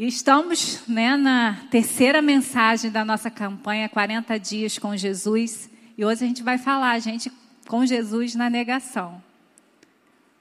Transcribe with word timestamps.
E 0.00 0.06
estamos 0.06 0.80
né, 0.88 1.14
na 1.14 1.66
terceira 1.70 2.22
mensagem 2.22 2.90
da 2.90 3.04
nossa 3.04 3.30
campanha 3.30 3.86
40 3.86 4.40
Dias 4.40 4.78
com 4.78 4.96
Jesus. 4.96 5.68
E 5.94 6.02
hoje 6.02 6.24
a 6.24 6.26
gente 6.26 6.42
vai 6.42 6.56
falar, 6.56 6.98
gente, 7.00 7.30
com 7.68 7.84
Jesus 7.84 8.34
na 8.34 8.48
negação. 8.48 9.22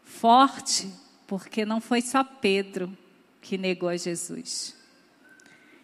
Forte, 0.01 0.89
porque 1.27 1.65
não 1.65 1.81
foi 1.81 1.99
só 1.99 2.23
Pedro 2.23 2.97
que 3.41 3.57
negou 3.57 3.89
a 3.89 3.97
Jesus. 3.97 4.77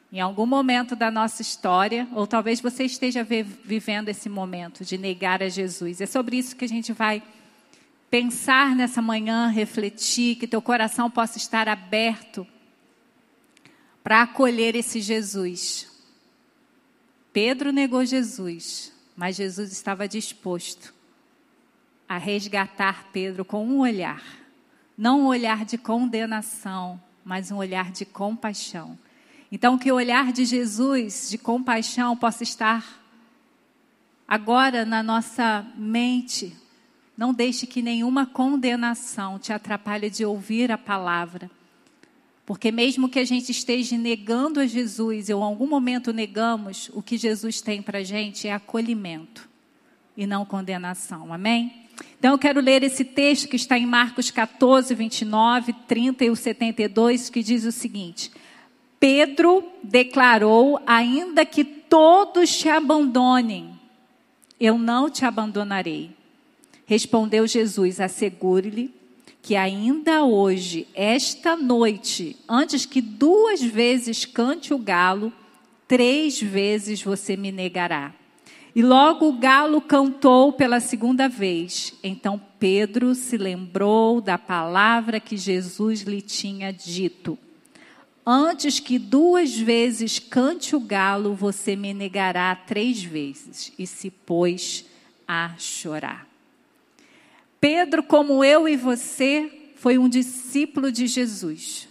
Em 0.10 0.22
algum 0.22 0.46
momento 0.46 0.96
da 0.96 1.12
nossa 1.12 1.42
história, 1.42 2.08
ou 2.14 2.26
talvez 2.26 2.62
você 2.62 2.86
esteja 2.86 3.26
vivendo 3.26 4.08
esse 4.08 4.30
momento 4.30 4.86
de 4.86 4.98
negar 4.98 5.44
a 5.44 5.50
Jesus. 5.50 6.00
É 6.00 6.06
sobre 6.06 6.38
isso 6.38 6.56
que 6.56 6.64
a 6.64 6.70
gente 6.70 6.94
vai 6.94 7.22
pensar 8.10 8.74
nessa 8.74 9.02
manhã, 9.02 9.50
refletir, 9.50 10.38
que 10.38 10.48
teu 10.48 10.62
coração 10.62 11.12
possa 11.12 11.38
estar 11.38 11.68
aberto 11.68 12.48
para 14.06 14.22
acolher 14.22 14.76
esse 14.76 15.02
Jesus. 15.02 15.88
Pedro 17.34 17.72
negou 17.72 18.06
Jesus, 18.06 18.94
mas 19.18 19.36
Jesus 19.36 19.72
estava 19.72 20.08
disposto 20.08 20.94
a 22.08 22.20
resgatar 22.20 23.08
Pedro 23.12 23.44
com 23.44 23.66
um 23.66 23.80
olhar, 23.80 24.22
não 24.96 25.22
um 25.22 25.26
olhar 25.26 25.66
de 25.66 25.76
condenação, 25.76 27.02
mas 27.26 27.50
um 27.50 27.58
olhar 27.58 27.92
de 27.92 28.06
compaixão. 28.06 28.96
Então, 29.52 29.76
que 29.76 29.92
o 29.92 29.96
olhar 29.96 30.32
de 30.32 30.46
Jesus, 30.46 31.28
de 31.32 31.40
compaixão, 31.40 32.16
possa 32.16 32.44
estar 32.44 33.04
agora 34.28 34.86
na 34.86 35.02
nossa 35.02 35.66
mente. 35.76 36.56
Não 37.18 37.34
deixe 37.34 37.66
que 37.66 37.82
nenhuma 37.82 38.28
condenação 38.28 39.40
te 39.40 39.52
atrapalhe 39.52 40.12
de 40.12 40.24
ouvir 40.24 40.72
a 40.72 40.78
palavra. 40.78 41.50
Porque 42.46 42.72
mesmo 42.72 43.10
que 43.10 43.18
a 43.18 43.26
gente 43.26 43.52
esteja 43.52 43.98
negando 43.98 44.60
a 44.60 44.68
Jesus, 44.68 45.30
ou 45.30 45.40
em 45.40 45.44
algum 45.44 45.66
momento 45.66 46.14
negamos, 46.14 46.92
o 46.94 47.02
que 47.02 47.18
Jesus 47.18 47.60
tem 47.60 47.82
para 47.82 48.00
a 48.00 48.04
gente 48.04 48.48
é 48.48 48.54
acolhimento 48.54 49.50
e 50.16 50.28
não 50.28 50.46
condenação. 50.46 51.34
Amém? 51.34 51.74
Então 52.20 52.34
eu 52.34 52.38
quero 52.38 52.62
ler 52.62 52.84
esse 52.84 53.04
texto 53.04 53.48
que 53.48 53.56
está 53.56 53.78
em 53.80 53.86
Marcos 53.86 54.30
14, 54.30 54.94
29, 54.94 55.74
30 55.88 56.26
e 56.26 56.30
o 56.30 56.36
72, 56.36 57.30
que 57.30 57.42
diz 57.42 57.66
o 57.66 57.72
seguinte: 57.72 58.32
Pedro 59.00 59.64
declarou: 59.84 60.80
ainda 60.86 61.46
que 61.46 61.64
todos 61.64 62.56
te 62.56 62.70
abandonem, 62.70 63.72
eu 64.60 64.78
não 64.78 65.10
te 65.10 65.26
abandonarei. 65.26 66.12
Respondeu 66.86 67.48
Jesus: 67.48 68.00
assegure-lhe 68.00 68.94
que 69.46 69.56
ainda 69.56 70.24
hoje, 70.24 70.88
esta 70.96 71.56
noite, 71.56 72.36
antes 72.50 72.84
que 72.84 73.00
duas 73.00 73.62
vezes 73.62 74.26
cante 74.26 74.74
o 74.74 74.78
galo, 74.80 75.32
três 75.88 76.42
vezes 76.42 77.04
você 77.04 77.38
me 77.38 77.52
negará. 77.52 78.12
E 78.76 78.82
logo 78.82 79.30
o 79.30 79.34
galo 79.34 79.80
cantou 79.80 80.52
pela 80.52 80.80
segunda 80.80 81.30
vez. 81.30 81.94
Então 82.04 82.42
Pedro 82.60 83.14
se 83.14 83.38
lembrou 83.38 84.20
da 84.20 84.36
palavra 84.36 85.20
que 85.20 85.38
Jesus 85.38 86.02
lhe 86.02 86.22
tinha 86.22 86.74
dito: 86.74 87.38
Antes 88.26 88.80
que 88.80 88.98
duas 88.98 89.56
vezes 89.56 90.18
cante 90.18 90.76
o 90.76 90.80
galo, 90.80 91.36
você 91.36 91.76
me 91.76 91.94
negará 91.94 92.56
três 92.56 93.04
vezes. 93.04 93.72
E 93.78 93.86
se 93.86 94.10
pôs 94.10 94.86
a 95.28 95.52
chorar. 95.60 96.35
Pedro, 97.60 98.04
como 98.04 98.44
eu 98.44 98.68
e 98.68 98.76
você, 98.76 99.52
foi 99.76 99.98
um 99.98 100.10
discípulo 100.10 100.92
de 100.92 101.08
Jesus. 101.08 101.88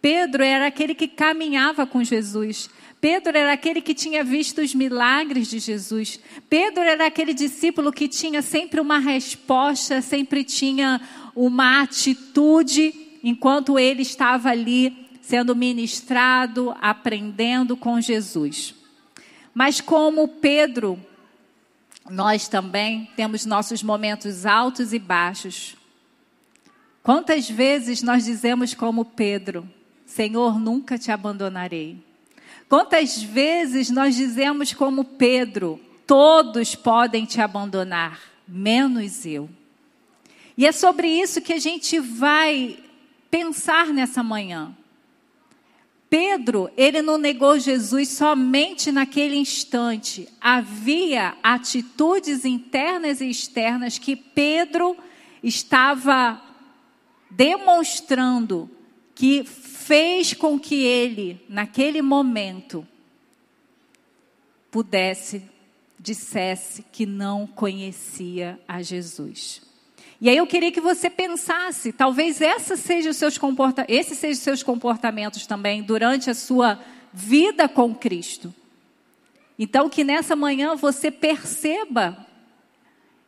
Pedro 0.00 0.42
era 0.42 0.66
aquele 0.66 0.94
que 0.94 1.08
caminhava 1.08 1.86
com 1.86 2.02
Jesus. 2.02 2.70
Pedro 3.00 3.36
era 3.36 3.52
aquele 3.52 3.80
que 3.80 3.94
tinha 3.94 4.22
visto 4.22 4.60
os 4.60 4.74
milagres 4.74 5.48
de 5.48 5.58
Jesus. 5.58 6.20
Pedro 6.48 6.82
era 6.82 7.06
aquele 7.06 7.32
discípulo 7.32 7.92
que 7.92 8.08
tinha 8.08 8.42
sempre 8.42 8.80
uma 8.80 8.98
resposta, 8.98 10.02
sempre 10.02 10.44
tinha 10.44 11.00
uma 11.34 11.82
atitude 11.82 12.92
enquanto 13.22 13.78
ele 13.78 14.02
estava 14.02 14.50
ali 14.50 15.08
sendo 15.22 15.54
ministrado, 15.54 16.74
aprendendo 16.80 17.76
com 17.76 18.00
Jesus. 18.00 18.74
Mas 19.54 19.80
como 19.80 20.26
Pedro 20.26 20.98
nós 22.10 22.48
também 22.48 23.08
temos 23.16 23.46
nossos 23.46 23.82
momentos 23.82 24.44
altos 24.44 24.92
e 24.92 24.98
baixos. 24.98 25.76
Quantas 27.02 27.48
vezes 27.48 28.02
nós 28.02 28.24
dizemos 28.24 28.74
como 28.74 29.04
Pedro, 29.04 29.68
Senhor, 30.04 30.58
nunca 30.58 30.98
te 30.98 31.10
abandonarei. 31.12 32.04
Quantas 32.68 33.22
vezes 33.22 33.90
nós 33.90 34.16
dizemos 34.16 34.72
como 34.72 35.04
Pedro, 35.04 35.80
todos 36.06 36.74
podem 36.74 37.24
te 37.24 37.40
abandonar, 37.40 38.20
menos 38.46 39.24
eu. 39.24 39.48
E 40.56 40.66
é 40.66 40.72
sobre 40.72 41.08
isso 41.08 41.40
que 41.40 41.52
a 41.52 41.58
gente 41.58 41.98
vai 41.98 42.78
pensar 43.30 43.86
nessa 43.86 44.22
manhã. 44.22 44.76
Pedro, 46.10 46.68
ele 46.76 47.00
não 47.00 47.16
negou 47.16 47.56
Jesus 47.56 48.08
somente 48.08 48.90
naquele 48.90 49.36
instante. 49.36 50.28
Havia 50.40 51.36
atitudes 51.40 52.44
internas 52.44 53.20
e 53.20 53.30
externas 53.30 53.96
que 53.96 54.16
Pedro 54.16 54.96
estava 55.40 56.42
demonstrando 57.30 58.68
que 59.14 59.44
fez 59.44 60.34
com 60.34 60.58
que 60.58 60.82
ele, 60.82 61.40
naquele 61.48 62.02
momento, 62.02 62.84
pudesse, 64.68 65.48
dissesse 65.96 66.82
que 66.90 67.06
não 67.06 67.46
conhecia 67.46 68.58
a 68.66 68.82
Jesus. 68.82 69.69
E 70.20 70.28
aí 70.28 70.36
eu 70.36 70.46
queria 70.46 70.70
que 70.70 70.80
você 70.80 71.08
pensasse, 71.08 71.92
talvez 71.92 72.42
essa 72.42 72.76
seja 72.76 73.08
os 73.08 73.16
seus 73.16 73.38
comporta 73.38 73.86
esses 73.88 74.18
sejam 74.18 74.32
os 74.34 74.42
seus 74.42 74.62
comportamentos 74.62 75.46
também 75.46 75.82
durante 75.82 76.28
a 76.28 76.34
sua 76.34 76.78
vida 77.12 77.66
com 77.68 77.94
Cristo. 77.94 78.54
Então 79.58 79.88
que 79.88 80.04
nessa 80.04 80.36
manhã 80.36 80.76
você 80.76 81.10
perceba 81.10 82.26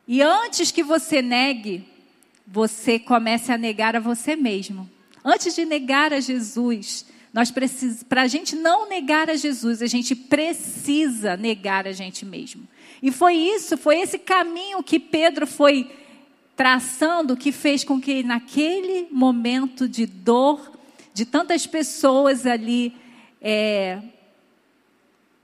e 0.07 0.21
antes 0.21 0.71
que 0.71 0.83
você 0.83 1.23
negue, 1.23 1.89
você 2.47 2.99
comece 2.99 3.51
a 3.53 3.57
negar 3.57 3.97
a 3.97 4.01
você 4.01 4.37
mesmo. 4.37 4.91
Antes 5.25 5.55
de 5.55 5.65
negar 5.65 6.13
a 6.13 6.21
Jesus, 6.21 7.07
nós 7.33 7.51
precisamos, 7.51 8.03
para 8.03 8.23
a 8.23 8.27
gente 8.27 8.55
não 8.55 8.89
negar 8.89 9.31
a 9.31 9.37
Jesus, 9.37 9.81
a 9.81 9.87
gente 9.87 10.15
precisa 10.15 11.37
negar 11.37 11.87
a 11.87 11.93
gente 11.93 12.27
mesmo. 12.27 12.69
E 13.03 13.11
foi 13.11 13.35
isso, 13.35 13.79
foi 13.79 14.01
esse 14.01 14.19
caminho 14.19 14.83
que 14.83 15.01
Pedro 15.01 15.47
foi 15.47 15.91
traçando 16.57 17.37
que 17.37 17.51
fez 17.51 17.85
com 17.85 18.01
que 18.01 18.23
naquele 18.23 19.09
momento 19.11 19.89
de 19.89 20.07
dor, 20.07 20.73
de 21.15 21.25
tantas 21.25 21.67
pessoas 21.67 22.47
ali 22.47 22.95
é, 23.41 24.01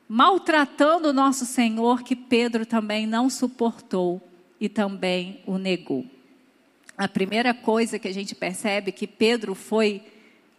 maltratando 0.09 1.09
o 1.09 1.13
nosso 1.13 1.45
Senhor, 1.45 2.03
que 2.03 2.17
Pedro 2.17 2.65
também 2.65 3.07
não 3.07 3.29
suportou 3.29 4.23
e 4.61 4.69
também 4.69 5.41
o 5.47 5.59
negou. 5.59 6.05
A 6.97 7.07
primeira 7.07 7.55
coisa 7.55 7.99
que 7.99 8.09
a 8.09 8.15
gente 8.15 8.35
percebe 8.35 8.91
que 8.91 9.07
Pedro 9.07 9.55
foi 9.55 10.03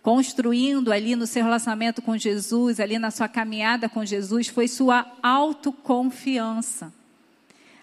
construindo 0.01 0.91
ali 0.91 1.15
no 1.15 1.27
seu 1.27 1.43
relacionamento 1.43 2.01
com 2.01 2.17
Jesus, 2.17 2.79
ali 2.79 2.97
na 2.97 3.11
sua 3.11 3.27
caminhada 3.27 3.89
com 3.89 4.05
Jesus, 4.05 4.47
foi 4.47 4.67
sua 4.67 5.05
autoconfiança. 5.21 6.93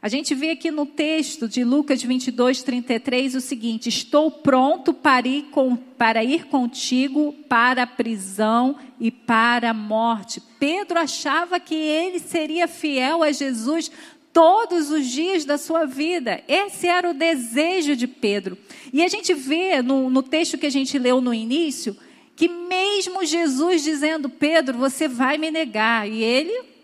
A 0.00 0.08
gente 0.08 0.34
vê 0.34 0.50
aqui 0.50 0.70
no 0.70 0.84
texto 0.86 1.48
de 1.48 1.64
Lucas 1.64 2.02
22, 2.02 2.62
33 2.62 3.34
o 3.34 3.40
seguinte: 3.40 3.88
Estou 3.88 4.30
pronto 4.30 4.92
para 4.92 5.26
ir, 5.26 5.44
com, 5.50 5.76
para 5.76 6.22
ir 6.22 6.46
contigo 6.46 7.32
para 7.48 7.84
a 7.84 7.86
prisão 7.86 8.76
e 9.00 9.10
para 9.10 9.70
a 9.70 9.74
morte. 9.74 10.42
Pedro 10.60 10.98
achava 10.98 11.58
que 11.58 11.74
ele 11.74 12.18
seria 12.18 12.68
fiel 12.68 13.22
a 13.22 13.32
Jesus 13.32 13.90
todos 14.32 14.90
os 14.90 15.06
dias 15.06 15.44
da 15.44 15.56
sua 15.56 15.86
vida. 15.86 16.42
Esse 16.46 16.86
era 16.86 17.10
o 17.10 17.14
desejo 17.14 17.96
de 17.96 18.06
Pedro. 18.06 18.56
E 18.92 19.02
a 19.02 19.08
gente 19.08 19.32
vê 19.32 19.82
no, 19.82 20.10
no 20.10 20.22
texto 20.22 20.58
que 20.58 20.66
a 20.66 20.70
gente 20.70 20.98
leu 20.98 21.20
no 21.20 21.32
início 21.32 21.96
que 22.36 22.48
mesmo 22.48 23.24
Jesus 23.24 23.82
dizendo, 23.82 24.28
Pedro, 24.28 24.76
você 24.76 25.08
vai 25.08 25.38
me 25.38 25.50
negar, 25.50 26.06
e 26.06 26.22
ele 26.22 26.75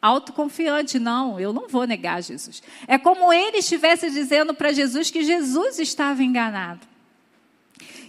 autoconfiante, 0.00 0.98
não, 0.98 1.38
eu 1.38 1.52
não 1.52 1.68
vou 1.68 1.86
negar 1.86 2.22
Jesus. 2.22 2.62
É 2.86 2.96
como 2.96 3.32
ele 3.32 3.58
estivesse 3.58 4.10
dizendo 4.10 4.54
para 4.54 4.72
Jesus 4.72 5.10
que 5.10 5.22
Jesus 5.22 5.78
estava 5.78 6.22
enganado. 6.22 6.80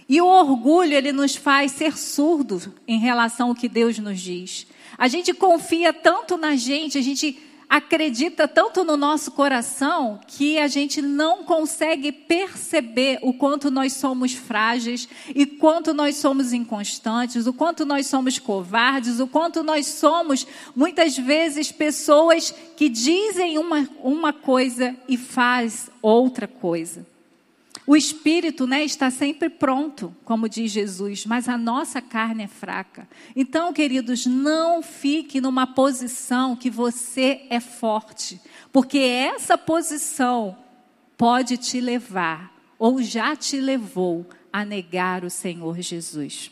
E 0.08 0.20
o 0.20 0.26
orgulho, 0.26 0.92
ele 0.92 1.12
nos 1.12 1.36
faz 1.36 1.72
ser 1.72 1.96
surdos 1.96 2.68
em 2.86 2.98
relação 2.98 3.48
ao 3.48 3.54
que 3.54 3.68
Deus 3.68 3.98
nos 3.98 4.20
diz. 4.20 4.66
A 4.98 5.08
gente 5.08 5.32
confia 5.32 5.92
tanto 5.92 6.36
na 6.36 6.56
gente, 6.56 6.98
a 6.98 7.02
gente 7.02 7.38
acredita 7.72 8.46
tanto 8.46 8.84
no 8.84 8.98
nosso 8.98 9.30
coração 9.30 10.20
que 10.26 10.58
a 10.58 10.68
gente 10.68 11.00
não 11.00 11.42
consegue 11.42 12.12
perceber 12.12 13.18
o 13.22 13.32
quanto 13.32 13.70
nós 13.70 13.94
somos 13.94 14.34
frágeis 14.34 15.08
e 15.34 15.46
quanto 15.46 15.94
nós 15.94 16.16
somos 16.16 16.52
inconstantes, 16.52 17.46
o 17.46 17.52
quanto 17.54 17.86
nós 17.86 18.06
somos 18.08 18.38
covardes, 18.38 19.20
o 19.20 19.26
quanto 19.26 19.62
nós 19.62 19.86
somos 19.86 20.46
muitas 20.76 21.16
vezes 21.16 21.72
pessoas 21.72 22.54
que 22.76 22.90
dizem 22.90 23.56
uma, 23.56 23.88
uma 24.02 24.34
coisa 24.34 24.94
e 25.08 25.16
faz 25.16 25.90
outra 26.02 26.46
coisa. 26.46 27.06
O 27.86 27.96
espírito 27.96 28.66
né, 28.66 28.84
está 28.84 29.10
sempre 29.10 29.48
pronto, 29.50 30.14
como 30.24 30.48
diz 30.48 30.70
Jesus, 30.70 31.26
mas 31.26 31.48
a 31.48 31.58
nossa 31.58 32.00
carne 32.00 32.44
é 32.44 32.48
fraca. 32.48 33.08
Então, 33.34 33.72
queridos, 33.72 34.24
não 34.24 34.82
fique 34.82 35.40
numa 35.40 35.66
posição 35.66 36.54
que 36.54 36.70
você 36.70 37.42
é 37.50 37.58
forte, 37.58 38.40
porque 38.72 38.98
essa 38.98 39.58
posição 39.58 40.56
pode 41.16 41.56
te 41.56 41.80
levar, 41.80 42.54
ou 42.78 43.02
já 43.02 43.34
te 43.34 43.60
levou, 43.60 44.26
a 44.52 44.64
negar 44.64 45.24
o 45.24 45.30
Senhor 45.30 45.80
Jesus. 45.80 46.50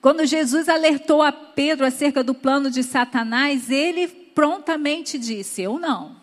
Quando 0.00 0.26
Jesus 0.26 0.68
alertou 0.68 1.22
a 1.22 1.30
Pedro 1.30 1.86
acerca 1.86 2.24
do 2.24 2.34
plano 2.34 2.70
de 2.70 2.82
Satanás, 2.82 3.70
ele 3.70 4.08
prontamente 4.08 5.18
disse: 5.18 5.62
Eu 5.62 5.78
não. 5.78 6.19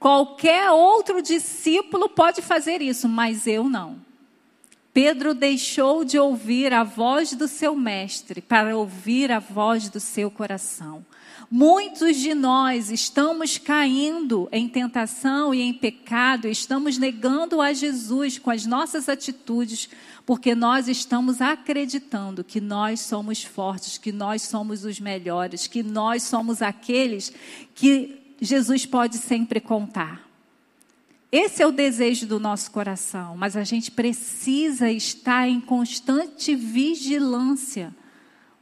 Qualquer 0.00 0.70
outro 0.70 1.20
discípulo 1.20 2.08
pode 2.08 2.40
fazer 2.40 2.80
isso, 2.80 3.06
mas 3.06 3.46
eu 3.46 3.68
não. 3.68 3.98
Pedro 4.94 5.34
deixou 5.34 6.04
de 6.06 6.18
ouvir 6.18 6.72
a 6.72 6.82
voz 6.82 7.34
do 7.34 7.46
seu 7.46 7.76
mestre 7.76 8.40
para 8.40 8.76
ouvir 8.76 9.30
a 9.30 9.38
voz 9.38 9.90
do 9.90 10.00
seu 10.00 10.30
coração. 10.30 11.04
Muitos 11.50 12.16
de 12.16 12.32
nós 12.32 12.90
estamos 12.90 13.58
caindo 13.58 14.48
em 14.50 14.68
tentação 14.68 15.52
e 15.52 15.60
em 15.60 15.74
pecado, 15.74 16.48
estamos 16.48 16.96
negando 16.96 17.60
a 17.60 17.72
Jesus 17.72 18.38
com 18.38 18.50
as 18.50 18.64
nossas 18.64 19.08
atitudes, 19.08 19.90
porque 20.24 20.54
nós 20.54 20.88
estamos 20.88 21.42
acreditando 21.42 22.42
que 22.42 22.60
nós 22.60 23.00
somos 23.00 23.44
fortes, 23.44 23.98
que 23.98 24.12
nós 24.12 24.42
somos 24.42 24.84
os 24.84 24.98
melhores, 24.98 25.66
que 25.66 25.82
nós 25.82 26.22
somos 26.22 26.62
aqueles 26.62 27.32
que 27.74 28.19
Jesus 28.40 28.86
pode 28.86 29.18
sempre 29.18 29.60
contar. 29.60 30.28
Esse 31.30 31.62
é 31.62 31.66
o 31.66 31.70
desejo 31.70 32.26
do 32.26 32.40
nosso 32.40 32.70
coração, 32.72 33.36
mas 33.36 33.56
a 33.56 33.62
gente 33.62 33.90
precisa 33.90 34.90
estar 34.90 35.48
em 35.48 35.60
constante 35.60 36.56
vigilância, 36.56 37.94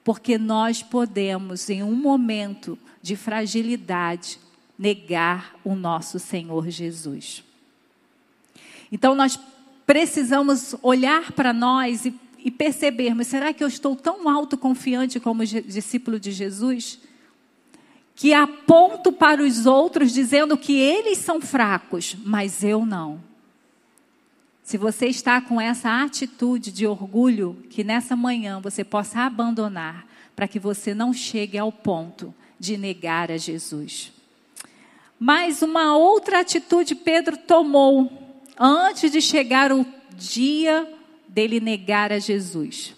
porque 0.04 0.36
nós 0.36 0.82
podemos, 0.82 1.70
em 1.70 1.82
um 1.82 1.94
momento 1.94 2.78
de 3.00 3.16
fragilidade, 3.16 4.38
negar 4.78 5.54
o 5.64 5.74
nosso 5.74 6.18
Senhor 6.18 6.68
Jesus. 6.68 7.42
Então 8.92 9.14
nós 9.14 9.38
precisamos 9.86 10.74
olhar 10.82 11.32
para 11.32 11.54
nós 11.54 12.04
e, 12.04 12.14
e 12.38 12.50
percebermos: 12.50 13.28
será 13.28 13.52
que 13.54 13.64
eu 13.64 13.68
estou 13.68 13.96
tão 13.96 14.28
autoconfiante 14.28 15.18
como 15.18 15.44
discípulo 15.44 16.20
de 16.20 16.32
Jesus? 16.32 17.00
Que 18.18 18.34
aponto 18.34 19.12
para 19.12 19.40
os 19.44 19.64
outros 19.64 20.12
dizendo 20.12 20.58
que 20.58 20.76
eles 20.76 21.18
são 21.18 21.40
fracos, 21.40 22.16
mas 22.24 22.64
eu 22.64 22.84
não. 22.84 23.22
Se 24.60 24.76
você 24.76 25.06
está 25.06 25.40
com 25.40 25.60
essa 25.60 26.02
atitude 26.02 26.72
de 26.72 26.84
orgulho, 26.84 27.62
que 27.70 27.84
nessa 27.84 28.16
manhã 28.16 28.60
você 28.60 28.82
possa 28.82 29.20
abandonar, 29.20 30.04
para 30.34 30.48
que 30.48 30.58
você 30.58 30.92
não 30.92 31.12
chegue 31.12 31.56
ao 31.56 31.70
ponto 31.70 32.34
de 32.58 32.76
negar 32.76 33.30
a 33.30 33.36
Jesus. 33.36 34.12
Mas 35.16 35.62
uma 35.62 35.96
outra 35.96 36.40
atitude 36.40 36.96
Pedro 36.96 37.36
tomou 37.36 38.10
antes 38.58 39.12
de 39.12 39.20
chegar 39.20 39.70
o 39.70 39.86
dia 40.16 40.92
dele 41.28 41.60
negar 41.60 42.10
a 42.10 42.18
Jesus. 42.18 42.96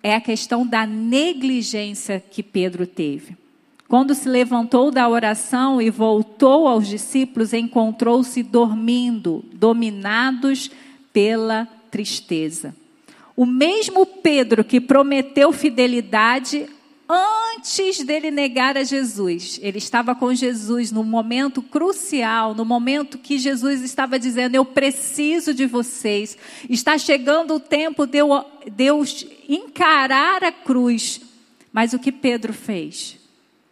É 0.00 0.14
a 0.14 0.20
questão 0.20 0.64
da 0.64 0.86
negligência 0.86 2.20
que 2.20 2.40
Pedro 2.40 2.86
teve. 2.86 3.42
Quando 3.88 4.14
se 4.14 4.28
levantou 4.28 4.90
da 4.90 5.08
oração 5.08 5.80
e 5.80 5.90
voltou 5.90 6.66
aos 6.66 6.88
discípulos, 6.88 7.52
encontrou-se 7.52 8.42
dormindo, 8.42 9.44
dominados 9.52 10.70
pela 11.12 11.68
tristeza. 11.90 12.74
O 13.36 13.44
mesmo 13.44 14.06
Pedro 14.06 14.64
que 14.64 14.80
prometeu 14.80 15.52
fidelidade 15.52 16.66
antes 17.08 18.02
dele 18.04 18.30
negar 18.30 18.76
a 18.76 18.84
Jesus. 18.84 19.58
Ele 19.62 19.78
estava 19.78 20.14
com 20.14 20.34
Jesus 20.34 20.90
no 20.90 21.04
momento 21.04 21.60
crucial, 21.60 22.54
no 22.54 22.64
momento 22.64 23.18
que 23.18 23.38
Jesus 23.38 23.82
estava 23.82 24.18
dizendo: 24.18 24.54
Eu 24.54 24.64
preciso 24.64 25.52
de 25.52 25.66
vocês. 25.66 26.38
Está 26.68 26.96
chegando 26.96 27.54
o 27.54 27.60
tempo 27.60 28.06
de 28.06 28.18
eu, 28.18 28.28
de 28.72 28.84
eu 28.84 29.04
encarar 29.48 30.42
a 30.42 30.52
cruz. 30.52 31.20
Mas 31.72 31.92
o 31.92 31.98
que 31.98 32.12
Pedro 32.12 32.52
fez? 32.52 33.23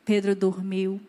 Pedro 0.04 0.34
dormiu. 0.34 1.00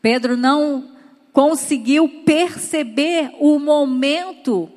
Pedro 0.00 0.36
não 0.36 0.92
conseguiu 1.32 2.08
perceber 2.24 3.32
o 3.40 3.58
momento 3.58 4.70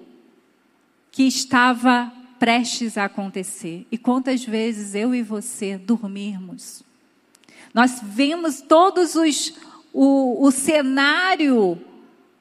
que 1.12 1.24
estava 1.24 2.12
prestes 2.40 2.98
a 2.98 3.06
acontecer. 3.06 3.86
E 3.92 3.98
quantas 3.98 4.44
vezes 4.44 4.96
eu 4.96 5.14
e 5.14 5.22
você 5.22 5.78
dormirmos? 5.78 6.84
Nós 7.74 8.00
vemos 8.02 8.62
todos 8.62 9.16
os 9.16 9.54
o, 9.98 10.46
o 10.46 10.52
cenário 10.52 11.80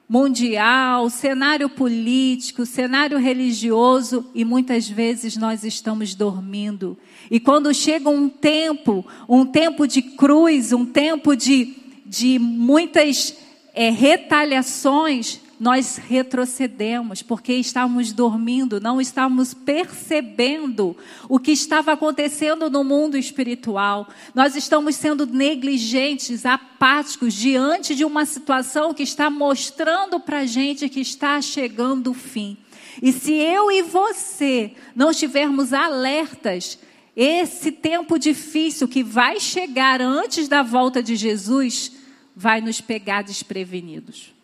mundial, 0.07 1.09
cenário 1.09 1.67
político, 1.67 2.65
cenário 2.65 3.17
religioso 3.17 4.29
e 4.35 4.45
muitas 4.45 4.87
vezes 4.87 5.35
nós 5.35 5.63
estamos 5.63 6.13
dormindo. 6.13 6.97
E 7.29 7.39
quando 7.39 7.73
chega 7.73 8.09
um 8.09 8.29
tempo, 8.29 9.05
um 9.27 9.45
tempo 9.45 9.87
de 9.87 10.01
cruz, 10.01 10.71
um 10.71 10.85
tempo 10.85 11.35
de, 11.35 11.75
de 12.05 12.37
muitas 12.37 13.35
é, 13.73 13.89
retaliações, 13.89 15.41
nós 15.59 15.97
retrocedemos, 15.97 17.21
porque 17.21 17.53
estávamos 17.53 18.11
dormindo, 18.11 18.79
não 18.81 18.99
estávamos 18.99 19.53
percebendo 19.53 20.95
o 21.29 21.39
que 21.39 21.51
estava 21.51 21.93
acontecendo 21.93 22.69
no 22.69 22.83
mundo 22.83 23.17
espiritual. 23.17 24.07
Nós 24.33 24.55
estamos 24.55 24.95
sendo 24.95 25.25
negligentes, 25.25 26.45
apáticos, 26.45 27.33
diante 27.33 27.95
de 27.95 28.03
uma 28.03 28.25
situação 28.25 28.93
que 28.93 29.03
está 29.03 29.29
mostrando 29.29 30.19
para 30.19 30.39
a 30.39 30.45
gente 30.45 30.89
que 30.89 30.99
está 30.99 31.41
chegando 31.41 32.11
o 32.11 32.13
fim. 32.13 32.57
E 33.01 33.11
se 33.11 33.33
eu 33.33 33.71
e 33.71 33.81
você 33.81 34.73
não 34.95 35.11
estivermos 35.11 35.73
alertas, 35.73 36.77
esse 37.15 37.71
tempo 37.71 38.19
difícil 38.19 38.87
que 38.87 39.03
vai 39.03 39.39
chegar 39.39 40.01
antes 40.01 40.47
da 40.47 40.61
volta 40.61 41.01
de 41.01 41.15
Jesus 41.15 41.93
vai 42.35 42.59
nos 42.59 42.81
pegar 42.81 43.21
desprevenidos. 43.21 44.34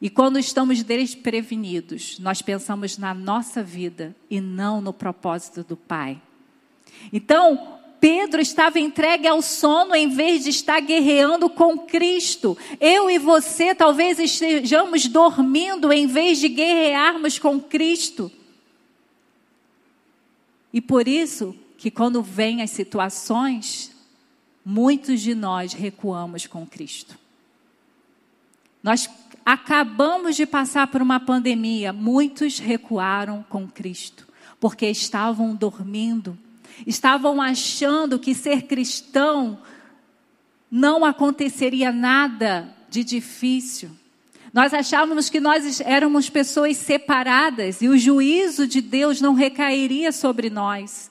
E 0.00 0.08
quando 0.08 0.38
estamos 0.38 0.82
desprevenidos, 0.82 2.18
nós 2.18 2.40
pensamos 2.40 2.96
na 2.96 3.12
nossa 3.12 3.62
vida 3.62 4.16
e 4.30 4.40
não 4.40 4.80
no 4.80 4.94
propósito 4.94 5.62
do 5.62 5.76
Pai. 5.76 6.20
Então, 7.12 7.78
Pedro 8.00 8.40
estava 8.40 8.80
entregue 8.80 9.28
ao 9.28 9.42
sono 9.42 9.94
em 9.94 10.08
vez 10.08 10.44
de 10.44 10.50
estar 10.50 10.80
guerreando 10.80 11.50
com 11.50 11.78
Cristo. 11.78 12.56
Eu 12.80 13.10
e 13.10 13.18
você 13.18 13.74
talvez 13.74 14.18
estejamos 14.18 15.06
dormindo 15.06 15.92
em 15.92 16.06
vez 16.06 16.38
de 16.38 16.48
guerrearmos 16.48 17.38
com 17.38 17.60
Cristo. 17.60 18.32
E 20.72 20.80
por 20.80 21.06
isso 21.06 21.54
que 21.76 21.90
quando 21.90 22.22
vêm 22.22 22.62
as 22.62 22.70
situações, 22.70 23.94
muitos 24.64 25.20
de 25.20 25.34
nós 25.34 25.74
recuamos 25.74 26.46
com 26.46 26.66
Cristo. 26.66 27.18
Nós 28.82 29.06
acabamos 29.44 30.36
de 30.36 30.46
passar 30.46 30.86
por 30.86 31.02
uma 31.02 31.18
pandemia, 31.18 31.92
muitos 31.92 32.58
recuaram 32.58 33.44
com 33.48 33.66
Cristo, 33.66 34.26
porque 34.58 34.86
estavam 34.86 35.54
dormindo, 35.54 36.38
estavam 36.86 37.40
achando 37.40 38.18
que 38.18 38.34
ser 38.34 38.62
cristão 38.62 39.58
não 40.70 41.04
aconteceria 41.04 41.90
nada 41.90 42.74
de 42.88 43.02
difícil. 43.02 43.90
Nós 44.52 44.74
achávamos 44.74 45.28
que 45.28 45.40
nós 45.40 45.80
éramos 45.80 46.28
pessoas 46.28 46.76
separadas 46.76 47.82
e 47.82 47.88
o 47.88 47.96
juízo 47.96 48.66
de 48.66 48.80
Deus 48.80 49.20
não 49.20 49.34
recairia 49.34 50.10
sobre 50.10 50.50
nós, 50.50 51.10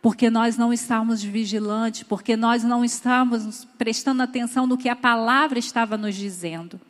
porque 0.00 0.30
nós 0.30 0.56
não 0.56 0.72
estávamos 0.72 1.22
vigilantes, 1.22 2.02
porque 2.02 2.36
nós 2.36 2.62
não 2.64 2.84
estávamos 2.84 3.66
prestando 3.76 4.22
atenção 4.22 4.66
no 4.66 4.78
que 4.78 4.88
a 4.88 4.96
palavra 4.96 5.58
estava 5.58 5.98
nos 5.98 6.14
dizendo. 6.14 6.80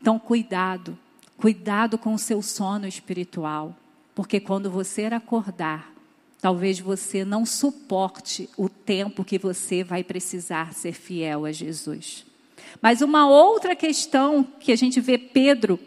Então, 0.00 0.18
cuidado, 0.18 0.98
cuidado 1.36 1.98
com 1.98 2.14
o 2.14 2.18
seu 2.18 2.40
sono 2.42 2.86
espiritual, 2.86 3.76
porque 4.14 4.40
quando 4.40 4.70
você 4.70 5.04
acordar, 5.06 5.92
talvez 6.40 6.78
você 6.78 7.24
não 7.24 7.44
suporte 7.44 8.48
o 8.56 8.68
tempo 8.68 9.24
que 9.24 9.38
você 9.38 9.82
vai 9.82 10.04
precisar 10.04 10.72
ser 10.72 10.92
fiel 10.92 11.44
a 11.44 11.52
Jesus. 11.52 12.24
Mas 12.80 13.00
uma 13.00 13.28
outra 13.28 13.74
questão 13.74 14.46
que 14.60 14.72
a 14.72 14.76
gente 14.76 15.00
vê 15.00 15.18
Pedro 15.18 15.78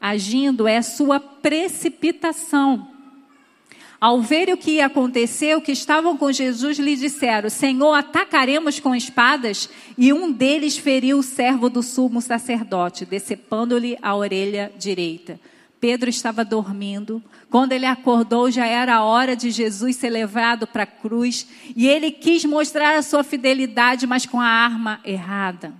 agindo 0.00 0.66
é 0.66 0.78
a 0.78 0.82
sua 0.82 1.20
precipitação. 1.20 2.89
Ao 4.00 4.22
ver 4.22 4.48
o 4.48 4.56
que 4.56 4.80
aconteceu, 4.80 5.60
que 5.60 5.72
estavam 5.72 6.16
com 6.16 6.32
Jesus 6.32 6.78
lhe 6.78 6.96
disseram: 6.96 7.50
Senhor, 7.50 7.92
atacaremos 7.92 8.80
com 8.80 8.94
espadas? 8.94 9.68
E 9.98 10.10
um 10.10 10.32
deles 10.32 10.78
feriu 10.78 11.18
o 11.18 11.22
servo 11.22 11.68
do 11.68 11.82
sumo 11.82 12.22
sacerdote, 12.22 13.04
decepando-lhe 13.04 13.98
a 14.00 14.16
orelha 14.16 14.72
direita. 14.78 15.38
Pedro 15.78 16.08
estava 16.08 16.44
dormindo. 16.44 17.22
Quando 17.50 17.72
ele 17.72 17.84
acordou, 17.84 18.50
já 18.50 18.66
era 18.66 18.96
a 18.96 19.04
hora 19.04 19.36
de 19.36 19.50
Jesus 19.50 19.96
ser 19.96 20.10
levado 20.10 20.66
para 20.66 20.84
a 20.84 20.86
cruz. 20.86 21.46
E 21.76 21.86
ele 21.86 22.10
quis 22.10 22.44
mostrar 22.44 22.96
a 22.96 23.02
sua 23.02 23.22
fidelidade, 23.22 24.06
mas 24.06 24.24
com 24.24 24.40
a 24.40 24.46
arma 24.46 25.00
errada. 25.04 25.74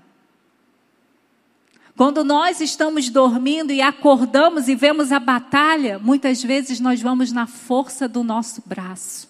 Quando 2.01 2.25
nós 2.25 2.63
estamos 2.63 3.11
dormindo 3.11 3.75
e 3.75 3.83
acordamos 3.83 4.69
e 4.69 4.75
vemos 4.75 5.13
a 5.13 5.19
batalha, 5.19 5.99
muitas 5.99 6.43
vezes 6.43 6.81
nós 6.81 6.99
vamos 7.03 7.31
na 7.31 7.47
força 7.47 8.09
do 8.09 8.25
nosso 8.25 8.63
braço. 8.65 9.29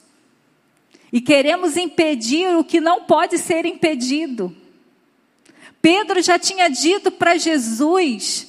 E 1.13 1.21
queremos 1.21 1.77
impedir 1.77 2.57
o 2.57 2.63
que 2.63 2.81
não 2.81 3.03
pode 3.03 3.39
ser 3.39 3.67
impedido. 3.67 4.55
Pedro 5.83 6.23
já 6.23 6.39
tinha 6.39 6.69
dito 6.69 7.11
para 7.11 7.37
Jesus 7.37 8.47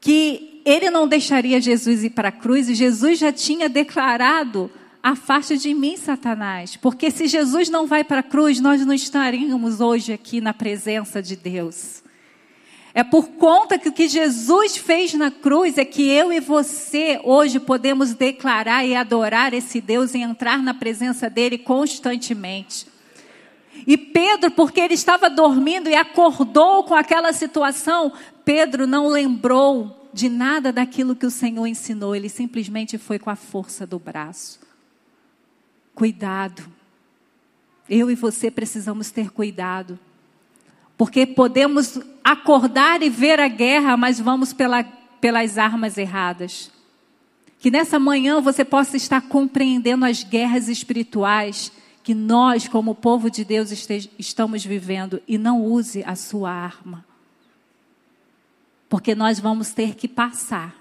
que 0.00 0.60
ele 0.64 0.90
não 0.90 1.06
deixaria 1.06 1.60
Jesus 1.60 2.02
ir 2.02 2.10
para 2.10 2.30
a 2.30 2.32
cruz, 2.32 2.68
e 2.68 2.74
Jesus 2.74 3.16
já 3.16 3.30
tinha 3.30 3.68
declarado 3.68 4.68
Afasta 5.08 5.56
de 5.56 5.72
mim, 5.72 5.96
Satanás, 5.96 6.74
porque 6.74 7.12
se 7.12 7.28
Jesus 7.28 7.68
não 7.68 7.86
vai 7.86 8.02
para 8.02 8.18
a 8.18 8.24
cruz, 8.24 8.58
nós 8.58 8.84
não 8.84 8.92
estaríamos 8.92 9.80
hoje 9.80 10.12
aqui 10.12 10.40
na 10.40 10.52
presença 10.52 11.22
de 11.22 11.36
Deus. 11.36 12.02
É 12.92 13.04
por 13.04 13.28
conta 13.28 13.78
que 13.78 13.88
o 13.88 13.92
que 13.92 14.08
Jesus 14.08 14.76
fez 14.76 15.14
na 15.14 15.30
cruz 15.30 15.78
é 15.78 15.84
que 15.84 16.02
eu 16.02 16.32
e 16.32 16.40
você 16.40 17.20
hoje 17.22 17.60
podemos 17.60 18.14
declarar 18.14 18.84
e 18.84 18.96
adorar 18.96 19.54
esse 19.54 19.80
Deus 19.80 20.12
e 20.12 20.18
entrar 20.18 20.60
na 20.60 20.74
presença 20.74 21.30
dele 21.30 21.56
constantemente. 21.56 22.88
E 23.86 23.96
Pedro, 23.96 24.50
porque 24.50 24.80
ele 24.80 24.94
estava 24.94 25.30
dormindo 25.30 25.88
e 25.88 25.94
acordou 25.94 26.82
com 26.82 26.96
aquela 26.96 27.32
situação, 27.32 28.12
Pedro 28.44 28.88
não 28.88 29.06
lembrou 29.06 30.10
de 30.12 30.28
nada 30.28 30.72
daquilo 30.72 31.14
que 31.14 31.26
o 31.26 31.30
Senhor 31.30 31.64
ensinou, 31.64 32.16
ele 32.16 32.28
simplesmente 32.28 32.98
foi 32.98 33.20
com 33.20 33.30
a 33.30 33.36
força 33.36 33.86
do 33.86 34.00
braço. 34.00 34.65
Cuidado. 35.96 36.62
Eu 37.88 38.10
e 38.10 38.14
você 38.14 38.50
precisamos 38.50 39.10
ter 39.10 39.30
cuidado. 39.30 39.98
Porque 40.94 41.24
podemos 41.24 41.98
acordar 42.22 43.02
e 43.02 43.08
ver 43.08 43.40
a 43.40 43.48
guerra, 43.48 43.96
mas 43.96 44.20
vamos 44.20 44.52
pela, 44.52 44.84
pelas 45.22 45.56
armas 45.56 45.96
erradas. 45.96 46.70
Que 47.58 47.70
nessa 47.70 47.98
manhã 47.98 48.42
você 48.42 48.62
possa 48.62 48.98
estar 48.98 49.22
compreendendo 49.22 50.04
as 50.04 50.22
guerras 50.22 50.68
espirituais 50.68 51.72
que 52.02 52.14
nós, 52.14 52.68
como 52.68 52.94
povo 52.94 53.30
de 53.30 53.42
Deus, 53.42 53.70
estamos 54.18 54.66
vivendo 54.66 55.22
e 55.26 55.38
não 55.38 55.64
use 55.64 56.04
a 56.04 56.14
sua 56.14 56.50
arma. 56.52 57.06
Porque 58.86 59.14
nós 59.14 59.40
vamos 59.40 59.72
ter 59.72 59.94
que 59.94 60.06
passar 60.06 60.76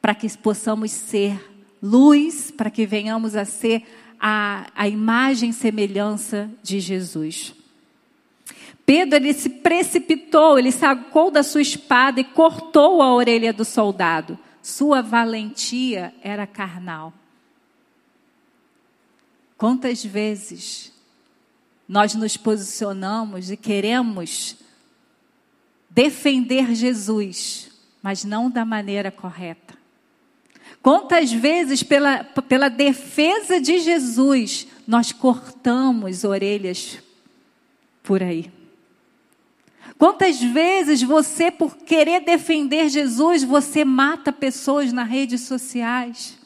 para 0.00 0.14
que 0.14 0.34
possamos 0.38 0.90
ser 0.90 1.51
luz 1.82 2.50
para 2.50 2.70
que 2.70 2.86
venhamos 2.86 3.34
a 3.34 3.44
ser 3.44 3.84
a, 4.20 4.70
a 4.74 4.86
imagem 4.86 5.50
e 5.50 5.52
semelhança 5.52 6.48
de 6.62 6.78
Jesus. 6.78 7.54
Pedro 8.86 9.16
ele 9.16 9.32
se 9.32 9.48
precipitou, 9.48 10.58
ele 10.58 10.70
sacou 10.70 11.30
da 11.30 11.42
sua 11.42 11.60
espada 11.60 12.20
e 12.20 12.24
cortou 12.24 13.02
a 13.02 13.12
orelha 13.12 13.52
do 13.52 13.64
soldado. 13.64 14.38
Sua 14.62 15.02
valentia 15.02 16.14
era 16.22 16.46
carnal. 16.46 17.12
Quantas 19.56 20.04
vezes 20.04 20.92
nós 21.88 22.14
nos 22.14 22.36
posicionamos 22.36 23.50
e 23.50 23.56
queremos 23.56 24.56
defender 25.88 26.74
Jesus, 26.74 27.70
mas 28.02 28.24
não 28.24 28.50
da 28.50 28.64
maneira 28.64 29.10
correta? 29.10 29.71
Quantas 30.82 31.30
vezes, 31.32 31.84
pela, 31.84 32.24
pela 32.24 32.68
defesa 32.68 33.60
de 33.60 33.78
Jesus, 33.78 34.66
nós 34.86 35.12
cortamos 35.12 36.24
orelhas 36.24 36.98
por 38.02 38.20
aí? 38.20 38.50
Quantas 39.96 40.40
vezes 40.40 41.00
você, 41.00 41.52
por 41.52 41.76
querer 41.76 42.24
defender 42.24 42.88
Jesus, 42.88 43.44
você 43.44 43.84
mata 43.84 44.32
pessoas 44.32 44.92
nas 44.92 45.08
redes 45.08 45.42
sociais? 45.42 46.36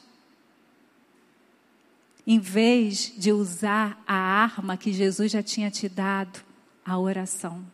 Em 2.25 2.37
vez 2.37 3.11
de 3.17 3.31
usar 3.31 3.99
a 4.05 4.13
arma 4.13 4.77
que 4.77 4.93
Jesus 4.93 5.31
já 5.31 5.41
tinha 5.41 5.71
te 5.71 5.89
dado, 5.89 6.39
a 6.85 6.99
oração. 6.99 7.65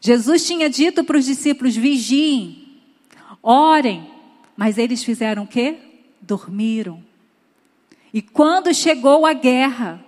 Jesus 0.00 0.46
tinha 0.46 0.70
dito 0.70 1.04
para 1.04 1.18
os 1.18 1.26
discípulos: 1.26 1.76
vigiem, 1.76 2.80
orem, 3.42 4.13
mas 4.56 4.78
eles 4.78 5.02
fizeram 5.02 5.44
o 5.44 5.46
quê? 5.46 5.78
Dormiram. 6.20 7.02
E 8.12 8.22
quando 8.22 8.72
chegou 8.72 9.26
a 9.26 9.32
guerra, 9.32 10.02